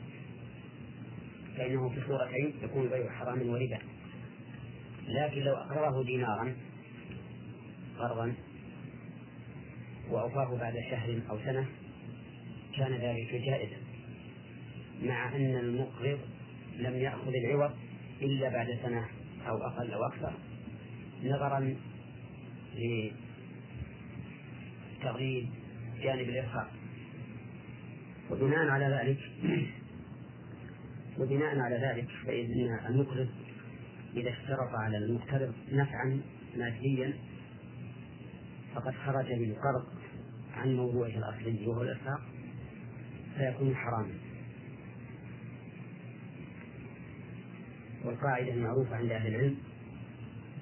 [1.57, 3.77] فإنه في صورتين يكون بيع حرام وربا
[5.07, 6.55] لكن لو أقرضه دينارا
[7.99, 8.33] قرضا
[10.09, 11.65] وأوفاه بعد شهر أو سنة
[12.77, 13.77] كان ذلك جائزا.
[15.03, 16.19] مع أن المقرض
[16.77, 17.71] لم يأخذ العوض
[18.21, 19.05] إلا بعد سنة
[19.47, 20.33] أو أقل أو أكثر
[21.23, 21.75] نظرا
[24.99, 25.49] لتغريب
[26.03, 26.71] جانب الإرهاق.
[28.31, 29.19] وبناء على ذلك
[31.19, 33.29] وبناء على ذلك فإن المقرض
[34.15, 36.21] إذا اشترط على المقترض نفعا
[36.57, 37.13] ماديا
[38.75, 39.85] فقد خرج بالقرض
[40.53, 42.21] عن موضوعه الأصلي وهو الإرهاق
[43.37, 44.13] فيكون حراما.
[48.05, 49.57] والقاعدة المعروفة عند أهل العلم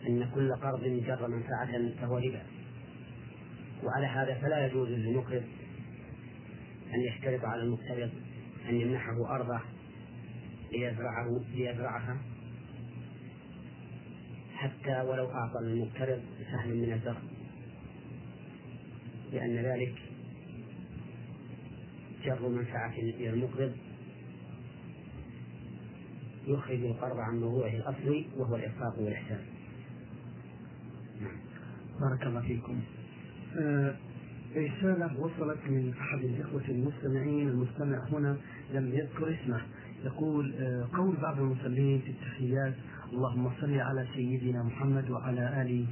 [0.08, 2.42] أن كل قرض جر منفعة فهو ربا.
[3.84, 5.44] وعلى هذا فلا يجوز للمقرض
[6.94, 8.10] أن يشترط على المقترض
[8.70, 9.60] أن يمنحه أرضه
[10.72, 12.18] ليزرعه ليزرعها
[14.56, 16.22] حتى ولو أعطى للمقترض
[16.52, 17.22] سهم من الزرع.
[19.34, 19.96] لأن ذلك
[22.26, 23.78] جر منفعة للمقرض
[26.50, 29.40] يخرج القرض عن موضوعه الأصلي وهو الإرفاق والإحسان.
[32.02, 32.80] بارك الله فيكم.
[33.58, 33.96] آه
[34.56, 38.38] رسالة وصلت من أحد الإخوة المستمعين المستمع هنا
[38.74, 39.62] لم يذكر اسمه.
[40.06, 42.74] يقول آه قول بعض المصلين في التحيات
[43.14, 45.86] اللهم صل على سيدنا محمد وعلى آل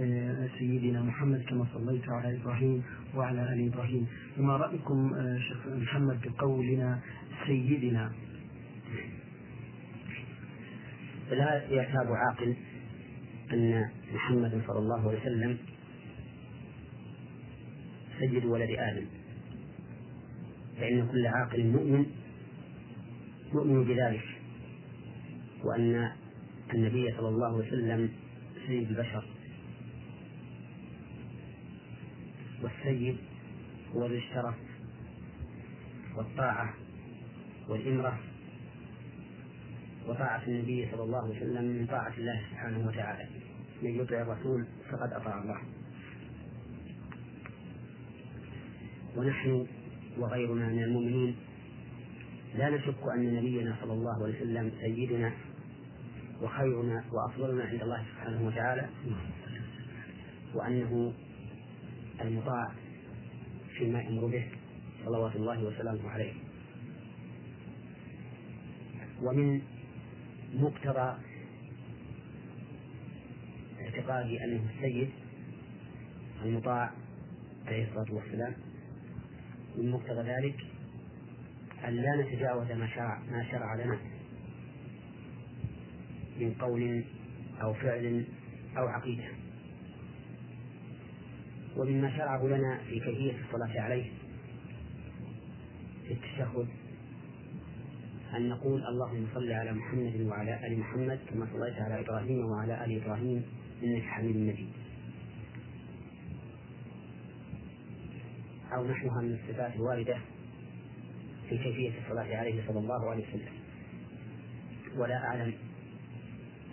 [0.00, 2.82] آه سيدنا محمد كما صليت على إبراهيم
[3.16, 4.06] وعلى آل إبراهيم.
[4.36, 7.00] فما رأيكم آه شيخ محمد بقولنا
[7.46, 8.12] سيدنا؟
[11.30, 12.56] لا يعتاب عاقل
[13.52, 15.58] أن محمد صلى الله عليه وسلم
[18.18, 19.06] سيد ولد آدم.
[20.76, 22.06] فإن كل عاقل مؤمن
[23.54, 24.24] يؤمن بذلك
[25.64, 26.10] وأن
[26.74, 28.10] النبي صلى الله عليه وسلم
[28.66, 29.24] سيد البشر
[32.62, 33.16] والسيد
[33.94, 34.54] هو ذو الشرف
[36.16, 36.74] والطاعة
[37.68, 38.18] والإمرة
[40.08, 43.28] وطاعة النبي صلى الله عليه وسلم من طاعة الله سبحانه وتعالى.
[43.82, 45.60] من يطع الرسول فقد أطاع الله.
[49.16, 49.66] ونحن
[50.18, 51.36] وغيرنا من المؤمنين
[52.54, 55.32] لا نشك أن نبينا صلى الله عليه وسلم سيدنا
[56.42, 58.88] وخيرنا وأفضلنا عند الله سبحانه وتعالى
[60.54, 61.12] وأنه
[62.20, 62.72] المطاع
[63.78, 64.44] فيما يأمر به
[65.04, 66.32] صلوات الله وسلامه عليه.
[69.22, 69.62] ومن
[70.54, 71.18] مقتضى
[73.80, 75.10] اعتقادي أنه السيد
[76.44, 76.90] المطاع
[77.66, 78.54] عليه الصلاة والسلام.
[79.76, 80.56] من مقتضى ذلك
[81.88, 83.98] أن لا نتجاوز ما شرع ما شرع لنا
[86.40, 87.04] من قول
[87.62, 88.24] أو فعل
[88.76, 89.28] أو عقيدة.
[91.76, 94.10] ومما شرعه لنا في كيفية الصلاة عليه
[96.08, 96.68] في التشهد
[98.36, 103.02] أن نقول اللهم صل على محمد وعلى آل محمد كما صليت على إبراهيم وعلى آل
[103.02, 103.42] إبراهيم
[103.82, 104.72] إنك حميد مجيد.
[108.72, 110.16] أو نحوها من الصفات الواردة
[111.48, 113.52] في كيفية الصلاة عليه صلى الله عليه وسلم.
[114.96, 115.52] ولا أعلم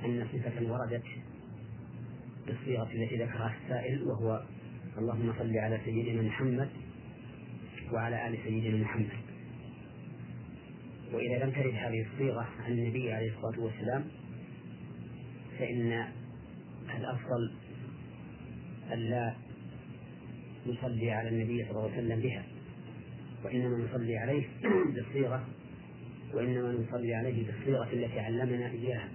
[0.05, 1.03] أن صفة وردت
[2.47, 4.43] بالصيغة التي ذكرها السائل وهو
[4.97, 6.70] اللهم صل على سيدنا محمد
[7.93, 9.20] وعلى آل سيدنا محمد.
[11.14, 14.05] وإذا لم ترد هذه الصيغة عن النبي عليه الصلاة والسلام
[15.59, 16.07] فإن
[16.97, 17.51] الأفضل
[18.91, 19.34] ألا
[20.68, 22.43] نصلي على النبي صلى الله عليه وسلم بها
[23.43, 24.47] وإنما نصلي عليه
[24.95, 25.47] بالصيغة
[26.34, 29.09] وإنما نصلي عليه بالصيغة التي علمنا إياها.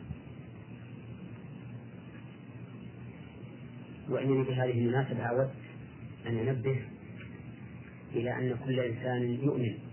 [4.09, 5.51] وإنني بهذه المناسبة أود
[6.27, 6.83] أن أنبه
[8.15, 9.86] إلى أن كل إنسان يؤمن.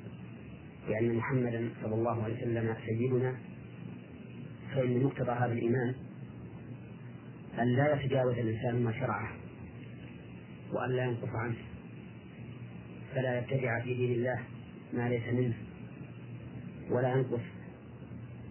[0.87, 3.35] بأن محمدا صلى الله عليه وسلم سيدنا
[4.75, 5.95] فإن مقتضى هذا الإيمان
[7.59, 9.31] أن لا يتجاوز الإنسان ما شرعه
[10.71, 11.55] وأن لا ينقص عنه
[13.15, 14.39] فلا يبتدع في دين الله
[14.93, 15.53] ما ليس منه
[16.89, 17.41] ولا ينقص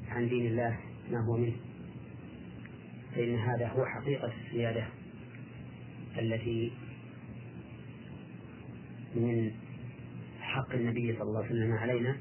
[0.09, 0.78] عن دين الله
[1.11, 1.57] ما هو منه.
[3.14, 4.87] فإن هذا هو حقيقة السيادة
[6.18, 6.72] التي
[9.14, 9.51] من
[10.53, 12.16] حق النبي صلى الله عليه وسلم علينا.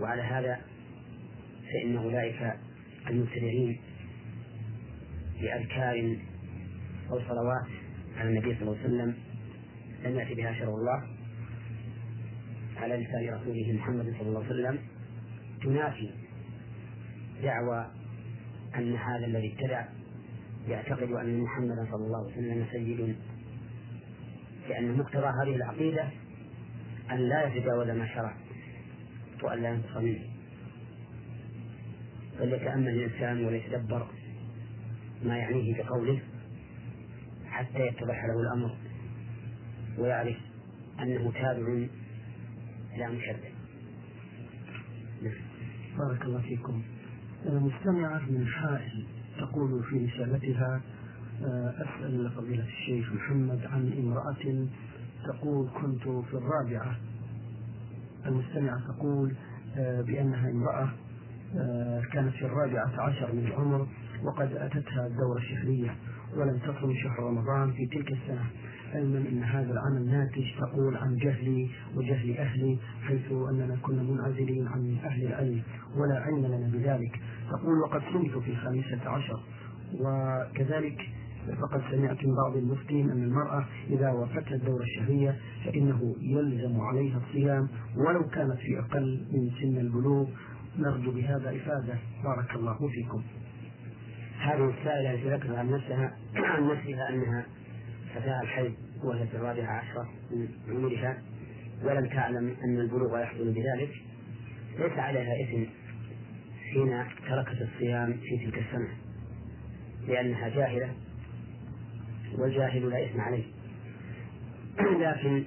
[0.00, 0.60] وعلى هذا
[1.72, 2.52] فإن أولئك
[3.10, 3.80] المبتدعين
[5.40, 6.16] بأذكار
[7.10, 7.66] أو صلوات
[8.16, 9.14] على النبي صلى الله عليه وسلم
[10.04, 11.02] لم يأتي بها شرع الله
[12.76, 14.78] على لسان رسوله محمد صلى الله عليه وسلم
[15.62, 16.10] تنافي
[17.42, 17.86] دعوى
[18.76, 19.84] أن هذا الذي ابتدع
[20.68, 23.16] يعتقد أن محمدا صلى الله عليه وسلم سيد
[24.68, 26.08] لأن مقتضى هذه العقيدة
[27.10, 28.34] أن لا يتجاوز ما شرع
[29.42, 30.20] وأن لا ينقص منه.
[32.38, 34.06] فليتأمل الإنسان وليتدبر
[35.24, 36.20] ما يعنيه بقوله
[37.46, 38.76] حتى يتضح له الأمر
[39.98, 40.36] ويعرف
[41.00, 41.86] أنه تابع
[42.98, 43.50] لا مشبه
[45.98, 46.82] بارك الله فيكم.
[47.46, 49.06] مستمعة من حائل
[49.38, 50.80] تقول في رسالتها
[51.42, 54.66] أسأل فضيلة الشيخ محمد عن امرأة
[55.24, 56.96] تقول كنت في الرابعة.
[58.26, 59.34] المستمعة تقول
[59.76, 60.88] بأنها امرأة
[62.12, 63.86] كانت في الرابعة عشر من العمر
[64.24, 65.96] وقد أتتها الدورة الشهرية
[66.36, 68.44] ولم تصم شهر رمضان في تلك السنة.
[68.94, 74.96] علما إن هذا العمل ناتج تقول عن جهلي وجهل أهلي حيث أننا كنا منعزلين عن
[75.04, 75.62] أهل العلم
[75.96, 77.20] ولا علم لنا بذلك.
[77.50, 79.40] تقول وقد صمت في الخامسة عشر.
[80.00, 81.00] وكذلك
[81.54, 87.68] فقد سمعت من بعض المفتين أن المرأة إذا وفتت الدورة الشهرية فإنه يلزم عليها الصيام
[87.96, 90.28] ولو كانت في أقل من سن البلوغ.
[90.78, 91.94] نرجو بهذا إفادة.
[92.24, 93.22] بارك الله فيكم.
[94.38, 97.46] هذه السائلة التي ذكرت عن نفسها عن نفسها أنها
[98.14, 98.72] فتاة الحيض
[99.04, 101.22] وهي في الرابعة عشرة من عمرها
[101.84, 103.90] ولم تعلم أن البلوغ يحصل بذلك.
[104.78, 105.64] ليس عليها إثم
[106.72, 108.88] حين تركت الصيام في تلك السنة
[110.08, 110.94] لأنها جاهلة
[112.34, 113.44] والجاهل لا إثم عليه.
[115.06, 115.44] لكن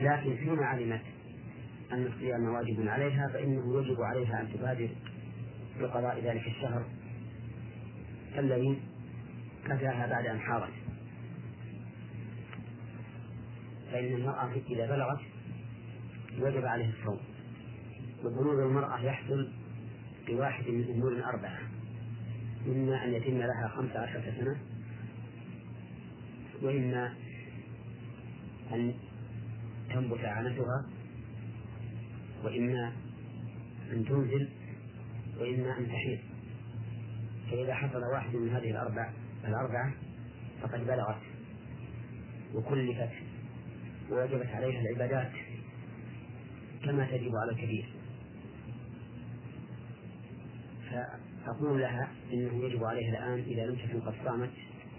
[0.00, 1.02] لكن حين علمت
[1.92, 4.88] أن الصيام واجب عليها فإنه يجب عليها أن تبادر
[5.80, 6.84] بقضاء ذلك الشهر.
[8.38, 8.82] الذي
[9.66, 10.72] أتاها بعد أن حارت
[13.92, 15.20] فإن المرأة إذا بلغت
[16.38, 17.18] وجب عليه الصوم.
[18.24, 19.52] وبلوغ المرأة يحصل
[20.26, 21.58] بواحد من أمور أربعة.
[22.66, 24.73] إما أن يتم لها خمس عشرة سنة
[26.64, 27.14] وإما
[28.72, 28.94] أن
[29.90, 30.86] تنبت عنتها
[32.44, 32.92] وإما
[33.92, 34.48] أن تنزل
[35.40, 36.20] وإما أن تحيط
[37.50, 39.12] فإذا حصل واحد من هذه الأربع
[39.44, 39.92] الأربعة
[40.62, 41.20] فقد بلغت
[42.54, 43.12] وكلفت
[44.10, 45.32] ووجبت عليها العبادات
[46.84, 47.88] كما تجب على الكبير.
[51.44, 54.50] فأقول لها إنه يجب عليها الآن إذا لم تكن قد صامت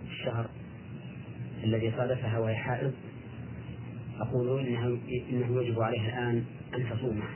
[0.03, 0.49] الشهر
[1.65, 2.93] الذي صادفها وهي حائض
[4.19, 4.97] أقول إنه,
[5.29, 6.43] إنه يجب عليها الآن
[6.75, 7.27] أن تصومه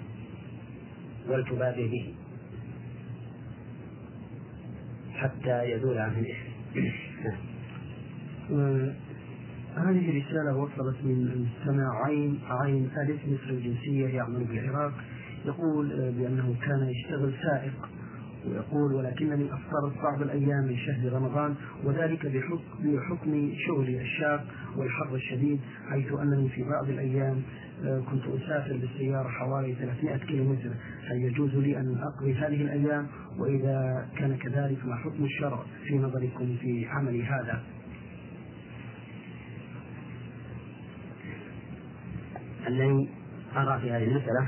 [1.28, 2.14] ولتبادر به
[5.14, 6.50] حتى يزول عنه الإثم.
[8.52, 8.94] آه،
[9.76, 14.94] هذه رسالة وصلت من المستمع عين عين ألف مصر الجنسية يعمل بالعراق
[15.46, 17.90] يقول آه، بأنه كان يشتغل سائق
[18.48, 22.26] ويقول ولكنني أفطرت بعض الأيام من شهر رمضان وذلك
[22.84, 24.46] بحكم شغلي الشاق
[24.78, 25.60] والحر الشديد
[25.90, 27.42] حيث أنني في بعض الأيام
[27.86, 30.70] آه، كنت أسافر بالسيارة حوالي 300 كيلومتر.
[31.10, 36.56] هل يجوز لي أن أقضي هذه الأيام وإذا كان كذلك ما حكم الشرع في نظركم
[36.62, 37.64] في عملي هذا؟
[42.68, 43.10] الذي
[43.56, 44.48] أرى في هذه المسألة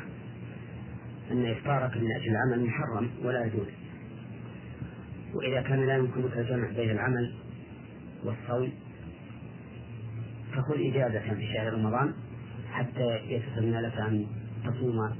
[1.31, 3.80] أن إفطارك من أجل العمل محرم ولا يجوز.
[5.33, 7.33] وإذا كان لا يمكنك الجمع بين العمل
[8.23, 8.71] والصوم
[10.53, 12.13] فخذ إجازة في شهر رمضان
[12.71, 14.27] حتى يتسنى لك أن
[14.65, 15.15] تصوم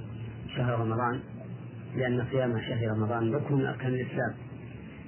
[0.56, 1.20] شهر رمضان
[1.96, 4.34] لأن صيام شهر رمضان ركن من أركان الإسلام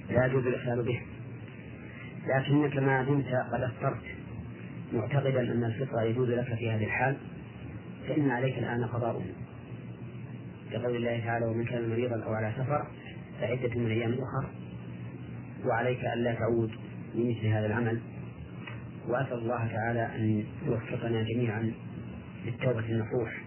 [0.09, 1.01] لا يجوز الإخلال به.
[2.27, 4.03] لكنك ما دمت قد أفطرت
[4.93, 7.17] معتقدا أن الفطر يجوز لك في هذه الحال
[8.07, 9.23] فإن عليك الآن قضاؤه
[10.71, 12.87] كقول الله تعالى ومن كان مريضا أو على سفر
[13.41, 14.49] فعدة من أيام أخر
[15.65, 16.71] وعليك ألا تعود
[17.15, 17.99] لمثل هذا العمل.
[19.07, 21.71] وأسأل الله تعالى أن يوفقنا جميعا
[22.45, 23.43] للتوبة النصوح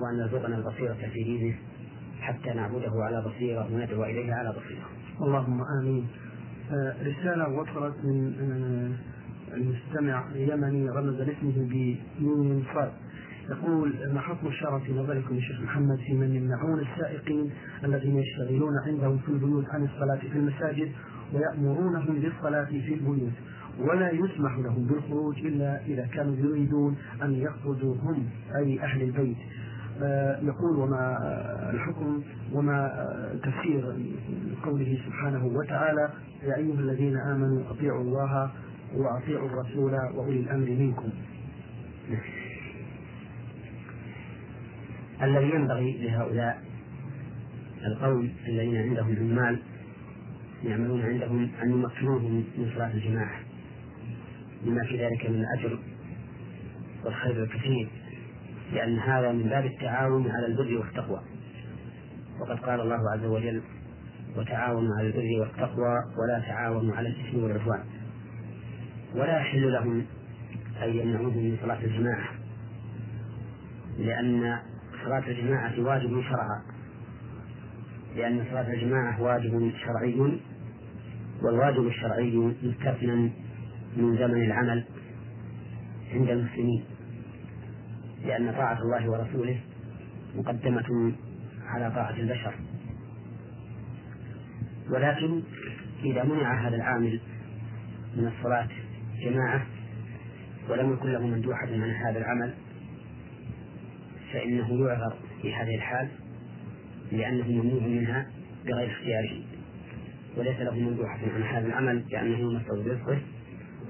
[0.00, 1.54] وأن يرزقنا البصيرة في دينه
[2.20, 4.88] حتى نعبده على بصيرة وندعو إليه على بصيرة.
[5.22, 6.06] اللهم آمين.
[6.70, 11.52] آه، رسالة وصلت من آه، المستمع يمني رمز لاسمه
[12.20, 12.92] بنون صاد.
[13.50, 17.50] يقول ما حكم الشرع في نظركم يا شيخ محمد في من يمنعون السائقين
[17.84, 20.92] الذين يشتغلون عندهم في البيوت عن الصلاة في المساجد
[21.34, 23.32] ويأمرونهم بالصلاة في البيوت
[23.78, 29.36] ولا يسمح لهم بالخروج إلا إذا كانوا يريدون أن يخرجوا هم أي أهل البيت.
[30.02, 31.18] آه، يقول وما
[31.74, 32.22] الحكم
[32.52, 32.92] وما
[33.42, 33.96] تفسير
[34.64, 36.10] قوله سبحانه وتعالى
[36.42, 38.50] يا أيها الذين آمنوا أطيعوا الله
[38.94, 41.10] وأطيعوا الرسول وأولي الأمر منكم.
[45.22, 46.62] الذي ينبغي لهؤلاء
[47.86, 49.58] القوم الذين عندهم عمال
[50.64, 53.40] يعملون عندهم أن يمكنوهم من صلاة الجماعة
[54.64, 55.78] لما في ذلك من الأجر
[57.04, 57.88] والخير الكثير
[58.72, 61.20] لأن هذا من باب التعاون على البر والتقوى.
[62.40, 63.62] وقد قال الله عز وجل
[64.36, 67.84] وتعاونوا على البر والتقوى ولا تعاونوا على الإثم والعدوان.
[69.14, 70.04] ولا يحل لهم
[70.82, 72.28] أن يمنعوهم من صلاة الجماعة
[73.98, 74.58] لأن
[75.04, 76.75] صلاة الجماعة واجب شرعا.
[78.16, 80.40] لأن صلاة الجماعة واجب شرعي
[81.42, 83.30] والواجب الشرعي مستثنى
[83.96, 84.84] من زمن العمل
[86.12, 86.84] عند المسلمين
[88.24, 89.60] لأن طاعة الله ورسوله
[90.36, 91.12] مقدمة
[91.66, 92.54] على طاعة البشر.
[94.90, 95.42] ولكن
[96.04, 97.20] إذا منع هذا العامل
[98.16, 98.68] من الصلاة
[99.24, 99.66] جماعة
[100.68, 102.54] ولم يكن له مندوحة عن هذا العمل
[104.32, 106.08] فإنه يعذر في هذه الحال.
[107.12, 108.26] لأنه ممنوع منها
[108.66, 109.42] بغير اختياره.
[110.36, 113.18] وليس له مندوحة عن هذا العمل لأنه مصدر رزقه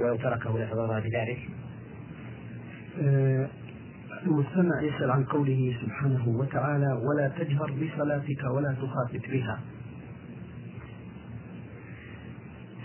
[0.00, 1.38] ولو تركه لتضرر بذلك.
[3.00, 3.48] آه،
[4.26, 9.60] المستمع يسأل عن قوله سبحانه وتعالى ولا تجهر بصلاتك ولا تخافت بها.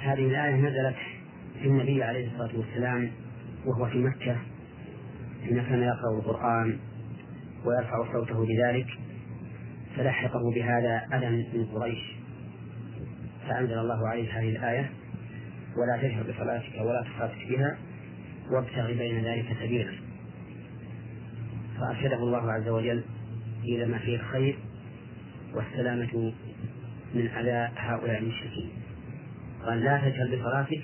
[0.02, 0.96] هذه الآية نزلت
[1.62, 3.12] في النبي عليه الصلاة والسلام
[3.66, 4.38] وهو في مكة
[5.44, 6.78] حين كان يقرأ القرآن
[7.66, 8.88] ويرفع صوته بذلك.
[9.98, 12.16] فلحقه بهذا ألم من قريش.
[13.48, 14.92] فأنزل الله عليه هذه الآية
[15.78, 17.78] ولا تجهر بصلاتك ولا تخافت بها
[18.52, 19.92] وابتغ بين ذلك سبيلا.
[21.78, 23.04] فأرشده الله عز وجل
[23.64, 24.58] إلى ما فيه الخير
[25.54, 26.34] والسلامة
[27.16, 28.70] من أذى هؤلاء المشركين.
[29.66, 30.82] قال لا تجهل بصلاتك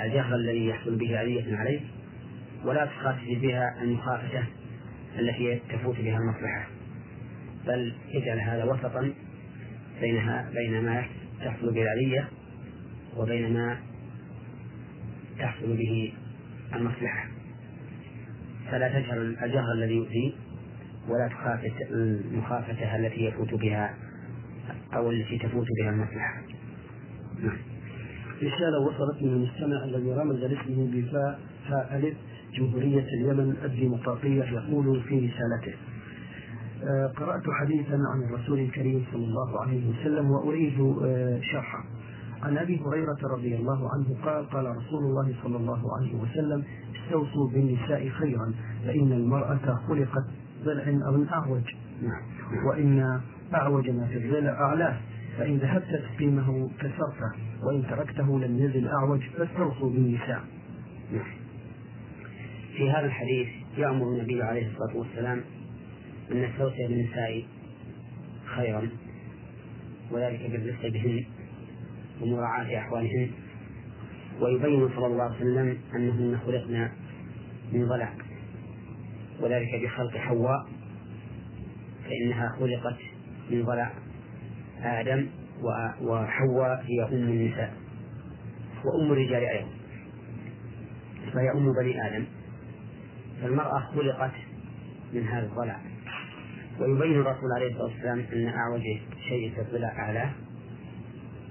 [0.00, 1.82] الجهر الذي يحصل به أذية عليك
[2.64, 4.44] ولا تخافت بها المخافته
[5.18, 6.79] التي تفوت بها المصلحة.
[7.66, 9.12] بل اجعل هذا وسطا
[10.00, 11.04] بينها بين ما
[11.44, 12.28] تحصل بالعلية
[13.16, 13.78] وبين ما
[15.38, 16.12] تحصل به
[16.74, 17.28] المصلحة.
[18.70, 20.34] فلا تجهر الجهر الذي يؤذي
[21.08, 23.94] ولا تخافت المخافة التي يفوت بها
[24.94, 26.42] أو التي تفوت بها المصلحة.
[27.42, 27.56] نعم.
[28.42, 32.16] رسالة وصلت من المستمع الذي رمز لاسمه بفاء فاء ألف
[32.54, 35.78] جمهورية اليمن الديمقراطية يقول في رسالته
[37.16, 41.84] قرأت حديثا عن الرسول الكريم صلى الله عليه وسلم وأريد آه، شرحه
[42.42, 46.64] عن أبي هريرة رضي الله عنه قال قال رسول الله صلى الله عليه وسلم
[46.96, 48.52] استوصوا بالنساء خيرا
[48.86, 50.24] فإن المرأة خلقت
[50.64, 52.66] ضلع أو أعوج نعم.
[52.66, 53.20] وإن
[53.54, 54.96] أعوج ما في الضلع أعلاه
[55.38, 60.44] فإن ذهبت تقيمه كسرته وإن تركته لم يزل أعوج فاستوصوا بالنساء
[61.12, 61.24] نعم.
[62.76, 65.40] في هذا الحديث يأمر النبي عليه الصلاة والسلام
[66.32, 67.44] أن نستوصي بالنساء
[68.56, 68.88] خيرا
[70.10, 71.24] وذلك بالرفق بهن
[72.22, 73.30] ومراعاة أحوالهن
[74.40, 76.88] ويبين صلى الله عليه وسلم أنهن خلقن
[77.72, 78.12] من ضلع
[79.40, 80.66] وذلك بخلق حواء
[82.04, 82.98] فإنها خلقت
[83.50, 83.92] من ضلع
[84.82, 85.26] آدم
[86.02, 87.74] وحواء هي أم النساء
[88.84, 89.68] وأم الرجال أيضا
[91.32, 92.24] فهي أم بني آدم
[93.42, 94.32] فالمرأة خلقت
[95.12, 95.89] من هذا الضلع.
[96.80, 98.82] ويبين الرسول عليه الصلاة والسلام أن أعوج
[99.28, 100.30] شيء الضلع أعلاه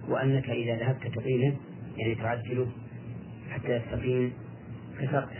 [0.07, 1.57] وأنك إذا ذهبت تقيمه
[1.97, 2.67] يعني تعجله
[3.49, 4.33] حتى يستقيم
[4.99, 5.39] كسرته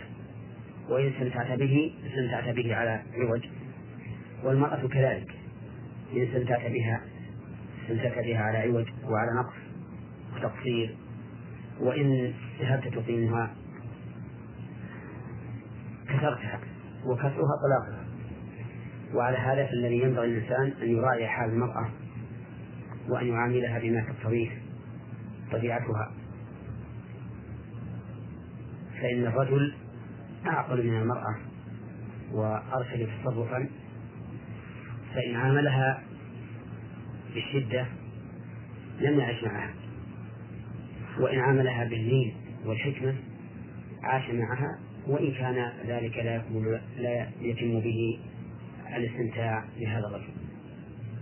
[0.88, 3.40] وإن استمتعت به استمتعت به على عوج
[4.44, 5.30] والمرأة كذلك
[6.12, 7.00] إن استمتعت بها
[7.82, 9.56] استمتعت بها على عوج وعلى نقص
[10.36, 10.96] وتقصير
[11.80, 13.54] وإن ذهبت تقيمها
[16.08, 16.60] كسرتها
[17.06, 17.99] وكسرها طلاقها.
[19.14, 21.90] وعلى هذا فالذي ينبغي الإنسان أن يراعي حال المرأة
[23.08, 24.50] وأن يعاملها بما تقتضيه
[25.52, 26.12] طبيعتها.
[29.00, 29.74] فإن الرجل
[30.46, 31.36] أعقل من المرأة
[32.32, 33.68] وأرشد تصرفا
[35.14, 36.02] فإن عاملها
[37.34, 37.86] بالشدة
[39.00, 39.74] لم يعش معها.
[41.20, 42.34] وإن عاملها باللين
[42.64, 43.14] والحكمة
[44.02, 48.18] عاش معها وإن كان ذلك لا يكمل لا يتم به
[48.96, 50.32] الاستمتاع بهذا الرجل.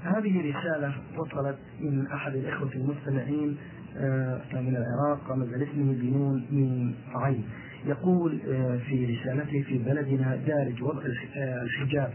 [0.02, 3.56] هذه رسالة وصلت من أحد الإخوة المستمعين
[3.96, 7.44] آه، من العراق رمز اسمه بنون من عين
[7.86, 11.02] يقول آه، في رسالته في بلدنا دارج وضع
[11.36, 12.12] آه، الحجاب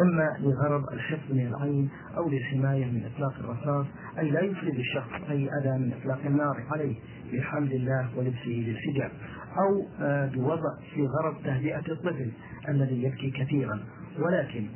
[0.00, 3.86] إما لغرض الحفظ من العين أو للحماية من إطلاق الرصاص
[4.18, 6.94] أي لا يفرد الشخص أي أذى من إطلاق النار عليه
[7.32, 9.10] بحمد الله ولبسه للحجاب
[9.56, 9.86] أو
[10.26, 12.30] بوضع في غرض تهدئة الطفل
[12.68, 13.80] الذي يبكي كثيرا
[14.18, 14.66] ولكن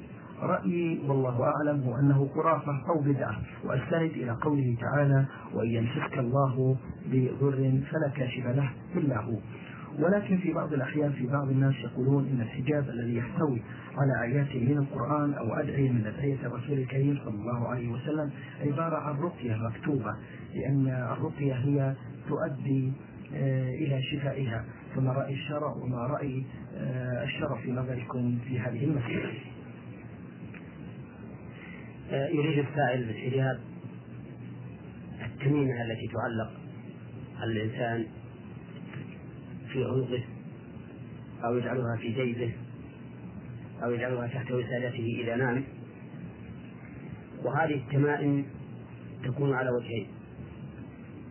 [0.43, 5.25] رأيي والله أعلم هو أنه خرافة أو بدعة وأستند إلى قوله تعالى
[5.55, 6.77] وإن يمسك الله
[7.07, 9.37] بضر فلا كاشف له إلا هو.
[9.99, 13.63] ولكن في بعض الأحيان في بعض الناس يقولون إن الحجاب الذي يحتوي
[13.97, 18.31] على آيات من القرآن أو أدعية من أدعية الرسول الكريم صلى الله عليه وسلم
[18.61, 20.17] عبارة عن رقية مكتوبة
[20.55, 21.95] لأن الرقية هي
[22.29, 22.93] تؤدي
[23.35, 24.65] آه، إلى شفائها
[24.95, 26.45] فما رأي الشرع وما رأي
[26.77, 29.31] آه، الشرع في نظركم في هذه المسألة.
[32.13, 33.61] يريد السائل بالحجاب
[35.25, 36.53] التميمة التي تعلق
[37.41, 38.07] على الإنسان
[39.73, 40.25] في عنقه
[41.45, 42.53] أو يجعلها في جيبه
[43.83, 45.65] أو يجعلها تحت وسادته إذا نام.
[47.45, 48.47] وهذه التمائم
[49.25, 50.07] تكون على وجهين.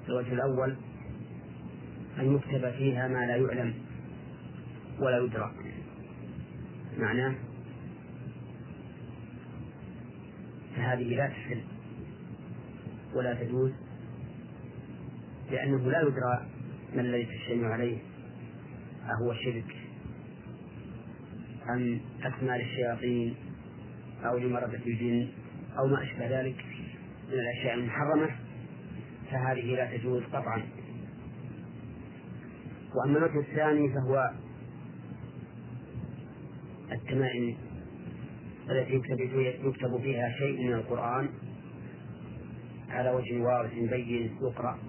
[0.10, 0.76] الوجه الأول
[2.20, 3.74] أن يكتب فيها ما لا يعلم
[5.00, 5.52] ولا يدرى.
[6.98, 7.36] معناه
[10.82, 11.62] فهذه لا تحل
[13.16, 13.72] ولا تجوز.
[15.52, 16.46] لأنه لا يدرى
[16.96, 17.98] ما الذي تجتمع عليه.
[19.06, 19.76] أهو شرك
[21.70, 23.36] أم أسماء للشياطين
[24.26, 25.28] أو لمرضة الجن
[25.78, 26.66] أو ما أشبه ذلك
[27.28, 28.30] من الأشياء المحرمة
[29.32, 30.62] فهذه لا تجوز قطعا.
[32.96, 34.32] وأما الوجه الثاني فهو
[36.92, 37.71] التمائم.
[38.70, 38.94] التي
[39.64, 41.30] يكتب فيها شيء من القرآن
[42.90, 44.80] على وجه واضح بين يقرأ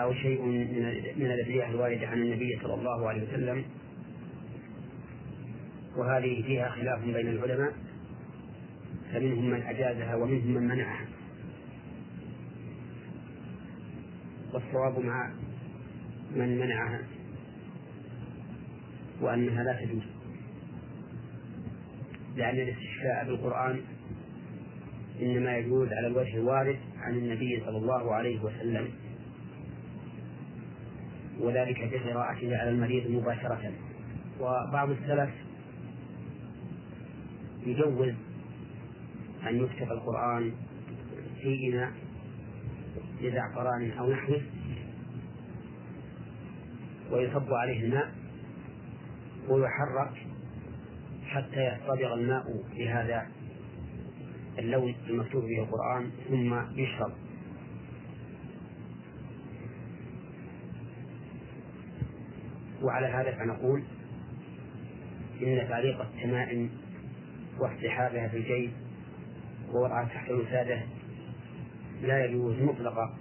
[0.00, 0.42] أو شيء
[1.16, 3.64] من الأدعية الواردة عن النبي صلى الله عليه وسلم.
[5.96, 7.72] وهذه فيها خلاف بين العلماء
[9.12, 11.06] فمنهم من أجازها ومنهم من منعها.
[14.52, 15.32] والصواب مع
[16.36, 17.00] من منعها
[19.20, 20.13] وأنها لا تجوز.
[22.36, 23.80] لأن الاستشفاء بالقرآن
[25.22, 28.88] إنما يجوز على الوجه الوارد عن النبي صلى الله عليه وسلم.
[31.40, 33.72] وذلك بقراءته على المريض مباشرة.
[34.40, 35.30] وبعض السلف
[37.66, 38.14] يجوز
[39.48, 40.52] أن يكتب القرآن
[41.40, 41.92] في إناء
[43.22, 44.42] بزعفران أو نحوه
[47.10, 48.14] ويصب عليه الماء
[49.48, 50.23] ويحرك
[51.34, 53.26] حتى يصطبغ الماء بهذا
[54.58, 57.12] اللون المكتوب به القرآن ثم يشرب.
[62.82, 63.82] وعلى هذا فنقول
[65.42, 66.70] إن تعليق التمائم
[67.58, 68.70] واصطحابها في الجيب
[69.72, 70.82] ووضعها تحت الوسادة
[72.02, 73.14] لا يجوز مطلقا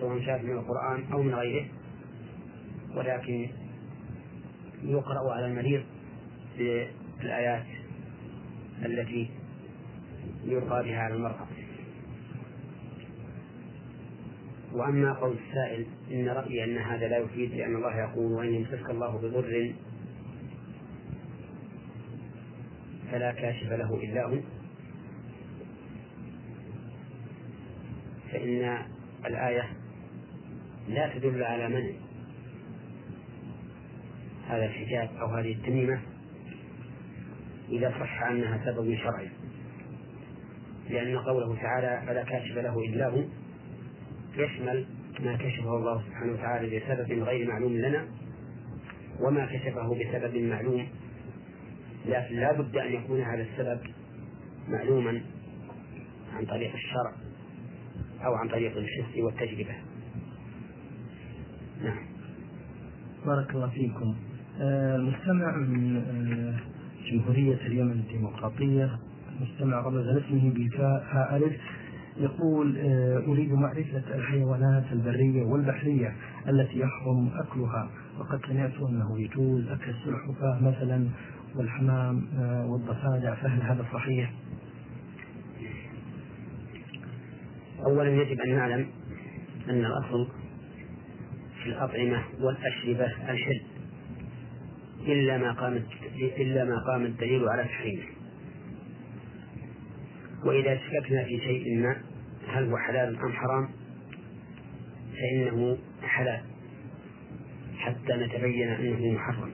[0.00, 1.66] سواء كان من القرآن أو من غيره
[2.94, 3.48] ولكن
[4.82, 5.82] يقرأ على المريض
[7.20, 7.66] بالآيات
[8.84, 9.30] التي
[10.44, 11.46] يلقى بها على المرأة.
[14.72, 19.16] وأما قول السائل إن رأيي أن هذا لا يفيد لأن الله يقول وإن يمسك الله
[19.16, 19.72] بضر
[23.10, 24.36] فلا كاشف له إلا هو.
[28.32, 28.78] فإن
[29.26, 29.68] الآية
[30.88, 31.90] لا تدل على منع
[34.46, 36.15] هذا الحجاب أو هذه التميمة.
[37.68, 39.28] إذا صح أنها سبب شرعي.
[40.90, 43.24] لأن قوله تعالى فلا كاشف له إلا هو
[44.36, 44.86] يشمل
[45.20, 48.06] ما كشفه الله سبحانه وتعالى بسبب غير معلوم لنا
[49.20, 50.88] وما كشفه بسبب معلوم.
[52.06, 53.80] لكن لا بد أن يكون هذا السبب
[54.68, 55.20] معلوما
[56.34, 57.12] عن طريق الشرع
[58.24, 59.74] أو عن طريق الحس والتجربة.
[61.82, 62.06] نعم.
[63.26, 64.16] بارك الله فيكم.
[64.60, 66.75] المستمع من آه،
[67.10, 68.98] جمهورية اليمن الديمقراطية
[69.40, 71.56] مستمع رمز اسمه بفاء ألف
[72.16, 76.16] يقول آه، أريد معرفة الحيوانات البرية والبحرية
[76.48, 81.08] التي يحرم أكلها وقد سمعت أنه يجوز أكل السلحفاة مثلا
[81.56, 84.32] والحمام آه، والضفادع فهل هذا صحيح؟
[87.86, 88.86] أولا يجب أن نعلم
[89.70, 90.28] أن الأصل
[91.62, 93.60] في الأطعمة والأشربة الحل
[95.06, 95.82] إلا ما قام
[96.38, 98.04] إلا ما قام الدليل على تحريمه.
[100.44, 101.96] وإذا شككنا في شيء ما
[102.48, 103.68] هل هو حلال أم حرام؟
[105.12, 106.40] فإنه حلال
[107.78, 109.52] حتى نتبين أنه محرم.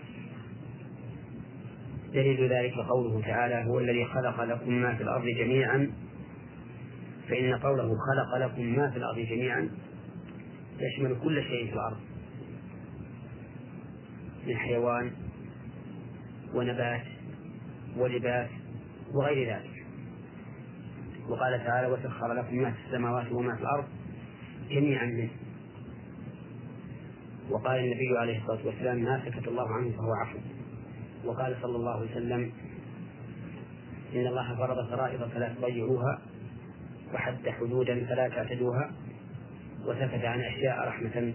[2.13, 5.91] دليل ذلك قوله تعالى هو الذي خلق لكم ما في الأرض جميعا.
[7.29, 9.71] فإن قوله خلق لكم ما في الأرض جميعا
[10.81, 12.01] يشمل كل شيء في الأرض.
[14.47, 15.11] من حيوان
[16.55, 17.03] ونبات
[17.97, 18.51] ولباس
[19.15, 19.85] وغير ذلك.
[21.29, 23.85] وقال تعالى وسخر لكم ما في السماوات وما في الأرض
[24.71, 25.31] جميعا منه.
[27.51, 30.39] وقال النبي عليه الصلاة والسلام ما سكت الله عنه فهو عفو.
[31.25, 32.53] وقال صلى الله عليه وسلم
[34.15, 36.23] إن الله فرض فرائض فلا تضيعوها
[37.15, 38.93] وحد حدودا فلا تعتدوها
[39.87, 41.35] وسكت عن أشياء رحمة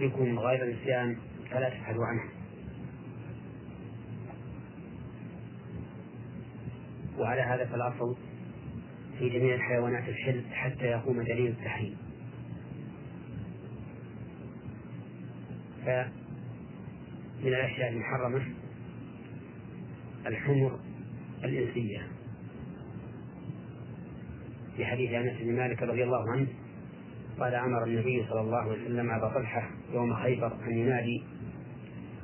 [0.00, 1.16] بكم غير نسيان
[1.50, 2.37] فلا تبحثوا عنها.
[7.18, 8.16] وعلى هذا فالأصل
[9.18, 11.96] في جميع الحيوانات الحل حتى يقوم دليل التحريم.
[15.86, 16.12] فمن
[17.44, 18.42] الأشياء المحرمة
[20.26, 20.78] الحمر
[21.44, 22.08] الإنسية.
[24.76, 26.46] في حديث أنس بن مالك رضي الله عنه
[27.40, 31.22] قال أمر النبي صلى الله عليه وسلم أبا طلحة يوم خيبر أن ينادي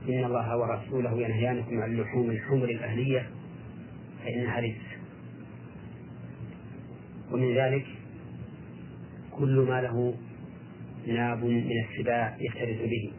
[0.09, 3.31] إن الله ورسوله ينهيانكم عن لحوم الحمر الأهلية
[4.25, 4.87] فإنها رجس
[7.33, 7.87] ومن ذلك
[9.31, 10.15] كل ما له
[11.07, 13.13] ناب من السباع يفترس به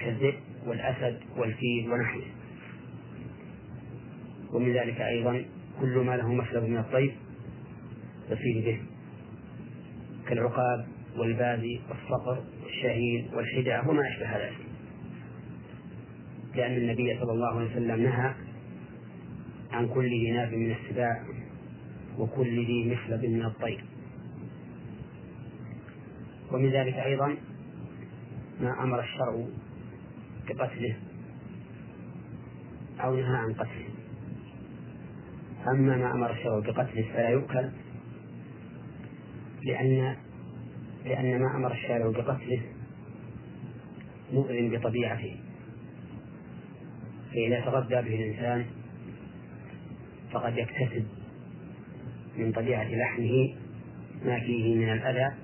[0.00, 0.34] كالذئب
[0.66, 2.22] والأسد والفيل ونحوه.
[4.52, 5.44] ومن ذلك أيضا
[5.80, 7.14] كل ما له مشرب من الطير
[8.30, 8.80] يصيد به
[10.28, 10.86] كالعقاب
[11.16, 14.58] والبازي والصقر والشاهين والحدعة وما أشبه ذلك.
[16.54, 18.34] لأن النبي صلى الله عليه وسلم نهى
[19.72, 21.24] عن كل ذي ناب من السباع
[22.18, 23.84] وكل ذي مخلب من الطير.
[26.52, 27.36] ومن ذلك أيضا
[28.60, 29.46] ما أمر الشرع
[30.48, 30.96] بقتله
[33.00, 33.88] أو نهى عن قتله.
[35.68, 37.70] أما ما أمر الشرع بقتله فلا يؤكل
[39.62, 40.16] لأن
[41.04, 42.62] لأن ما أمر الشارع بقتله
[44.32, 45.36] مؤذن بطبيعته
[47.32, 48.66] فإذا تغذى به الإنسان
[50.32, 51.06] فقد يكتسب
[52.36, 53.54] من طبيعة لحمه
[54.24, 55.34] ما فيه من الأذى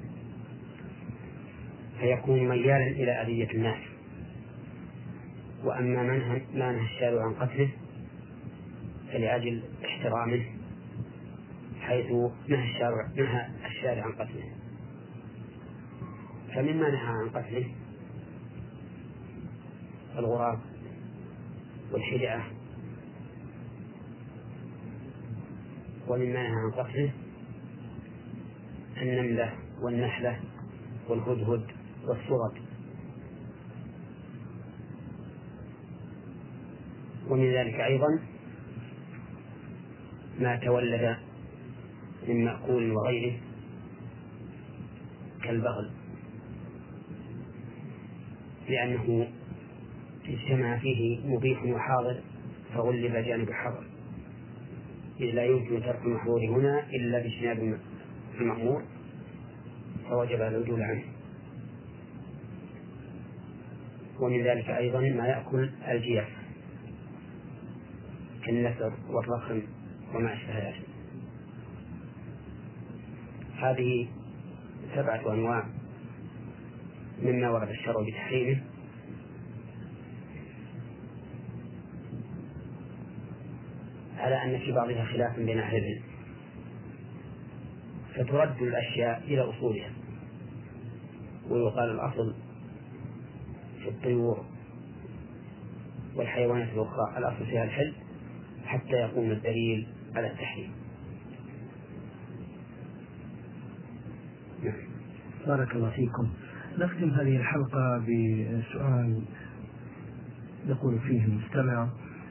[2.01, 3.79] فيكون ميالا إلى أذية الناس.
[5.65, 7.69] وأما من ما نهى الشارع عن قتله
[9.13, 10.45] فلأجل احترامه
[11.81, 12.07] حيث
[12.49, 14.53] نهى الشارع نهى الشارع عن قتله.
[16.55, 17.67] فمما نهى عن قتله
[20.19, 20.59] الغراب
[21.93, 22.56] والحدعة
[26.09, 27.13] ومما نهى عن قتله
[29.03, 29.53] النملة
[29.83, 30.41] والنحلة
[31.09, 31.67] والهدهد
[32.05, 32.53] والصغد
[37.29, 38.19] ومن ذلك أيضا
[40.41, 41.17] ما تولد
[42.29, 43.39] من مأكول وغيره
[45.43, 45.91] كالبغل
[48.69, 49.29] لأنه
[50.29, 52.21] اجتمع فيه مبيح وحاضر
[52.75, 53.96] فغلب جانب إذ
[55.21, 57.79] لا يمكن ترك المحظور هنا إلا باجتناب
[58.41, 58.83] المأمور
[60.11, 61.05] فوجب العدول عنه.
[64.21, 66.29] ومن ذلك أيضا ما يأكل الجياف
[68.47, 69.63] كالنسر والرخم
[70.15, 70.83] وما أشبه ذلك.
[73.57, 74.09] هذه
[74.95, 75.67] سبعة أنواع
[77.23, 78.61] مما ورد الشرع بتحريمه.
[84.27, 86.03] على أن في بعضها خلاف بين أهل العلم.
[88.15, 89.91] فترد الأشياء إلى أصولها.
[91.51, 92.35] ويقال الأصل
[93.83, 94.45] في الطيور
[96.15, 97.19] والحيوانات الأخرى.
[97.19, 97.95] الأصل فيها الحل
[98.65, 100.73] حتى يقوم الدليل على التحريم.
[104.65, 104.75] نعم.
[105.47, 106.31] بارك الله فيكم.
[106.79, 109.23] نختم هذه الحلقة بسؤال
[110.67, 111.89] يقول فيه المستمع.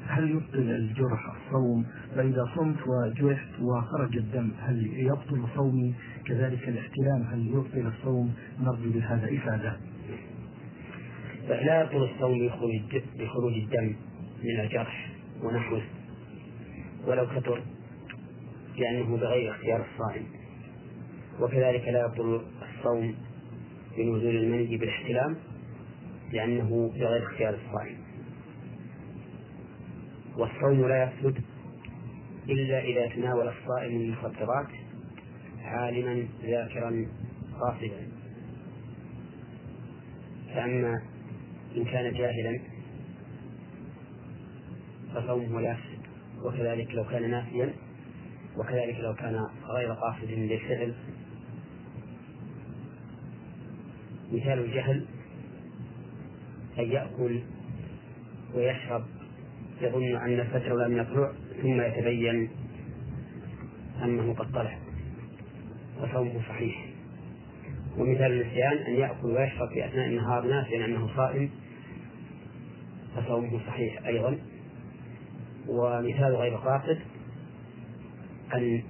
[0.08, 5.94] هل يبطل الجرح الصوم؟ فإذا صمت وجرحت وخرج الدم هل يبطل صومي؟
[6.26, 9.78] كذلك الاحتلام هل يبطل الصوم؟ نرجو بهذا إفادة.
[11.48, 12.50] لا يبطل الصوم
[13.20, 13.96] بخروج الدم
[14.44, 15.12] من الجرح
[15.44, 15.82] ونحوه
[17.08, 17.62] ولو كثر
[18.78, 20.26] لأنه بغير اختيار الصائم.
[21.42, 23.16] وكذلك لا يبطل الصوم
[23.98, 25.36] بنزول المني بالاحتلام
[26.34, 28.05] لأنه بغير اختيار الصائم.
[30.38, 31.44] والصوم لا يفسد
[32.50, 34.68] إلا إذا تناول الصائم المفطرات
[35.62, 37.06] عالما ذاكرا
[37.60, 38.08] قاصدا.
[40.54, 41.02] فأما
[41.78, 42.60] إن كان جاهلا
[45.16, 46.06] فصومه لا يفسد
[46.44, 47.74] وكذلك لو كان ناسيا
[48.58, 50.94] وكذلك لو كان غير قاصد للفعل.
[54.32, 55.06] مثال الجهل
[56.80, 57.42] أن يأكل
[58.56, 59.04] ويشرب
[59.82, 61.32] يظن أن الفجر لم يطلع
[61.62, 62.50] ثم يتبين
[64.04, 64.78] أنه قد طلع
[66.02, 66.86] فصومه صحيح.
[67.98, 71.50] ومثال النسيان أن يأكل ويشرب في أثناء النهار ناسيا أنه صائم
[73.16, 74.38] فصومه صحيح أيضا.
[75.68, 77.00] ومثال غير قاصد
[78.54, 78.84] أن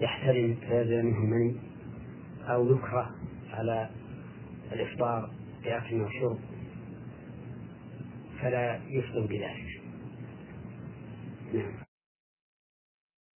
[0.00, 1.56] يحترم فينزل منه المني
[2.48, 3.10] أو يكره
[3.52, 3.90] على
[4.72, 5.30] الإفطار
[5.64, 6.38] بأكل وشرب
[8.40, 9.75] فلا يفطر بذلك.
[11.54, 11.85] نعم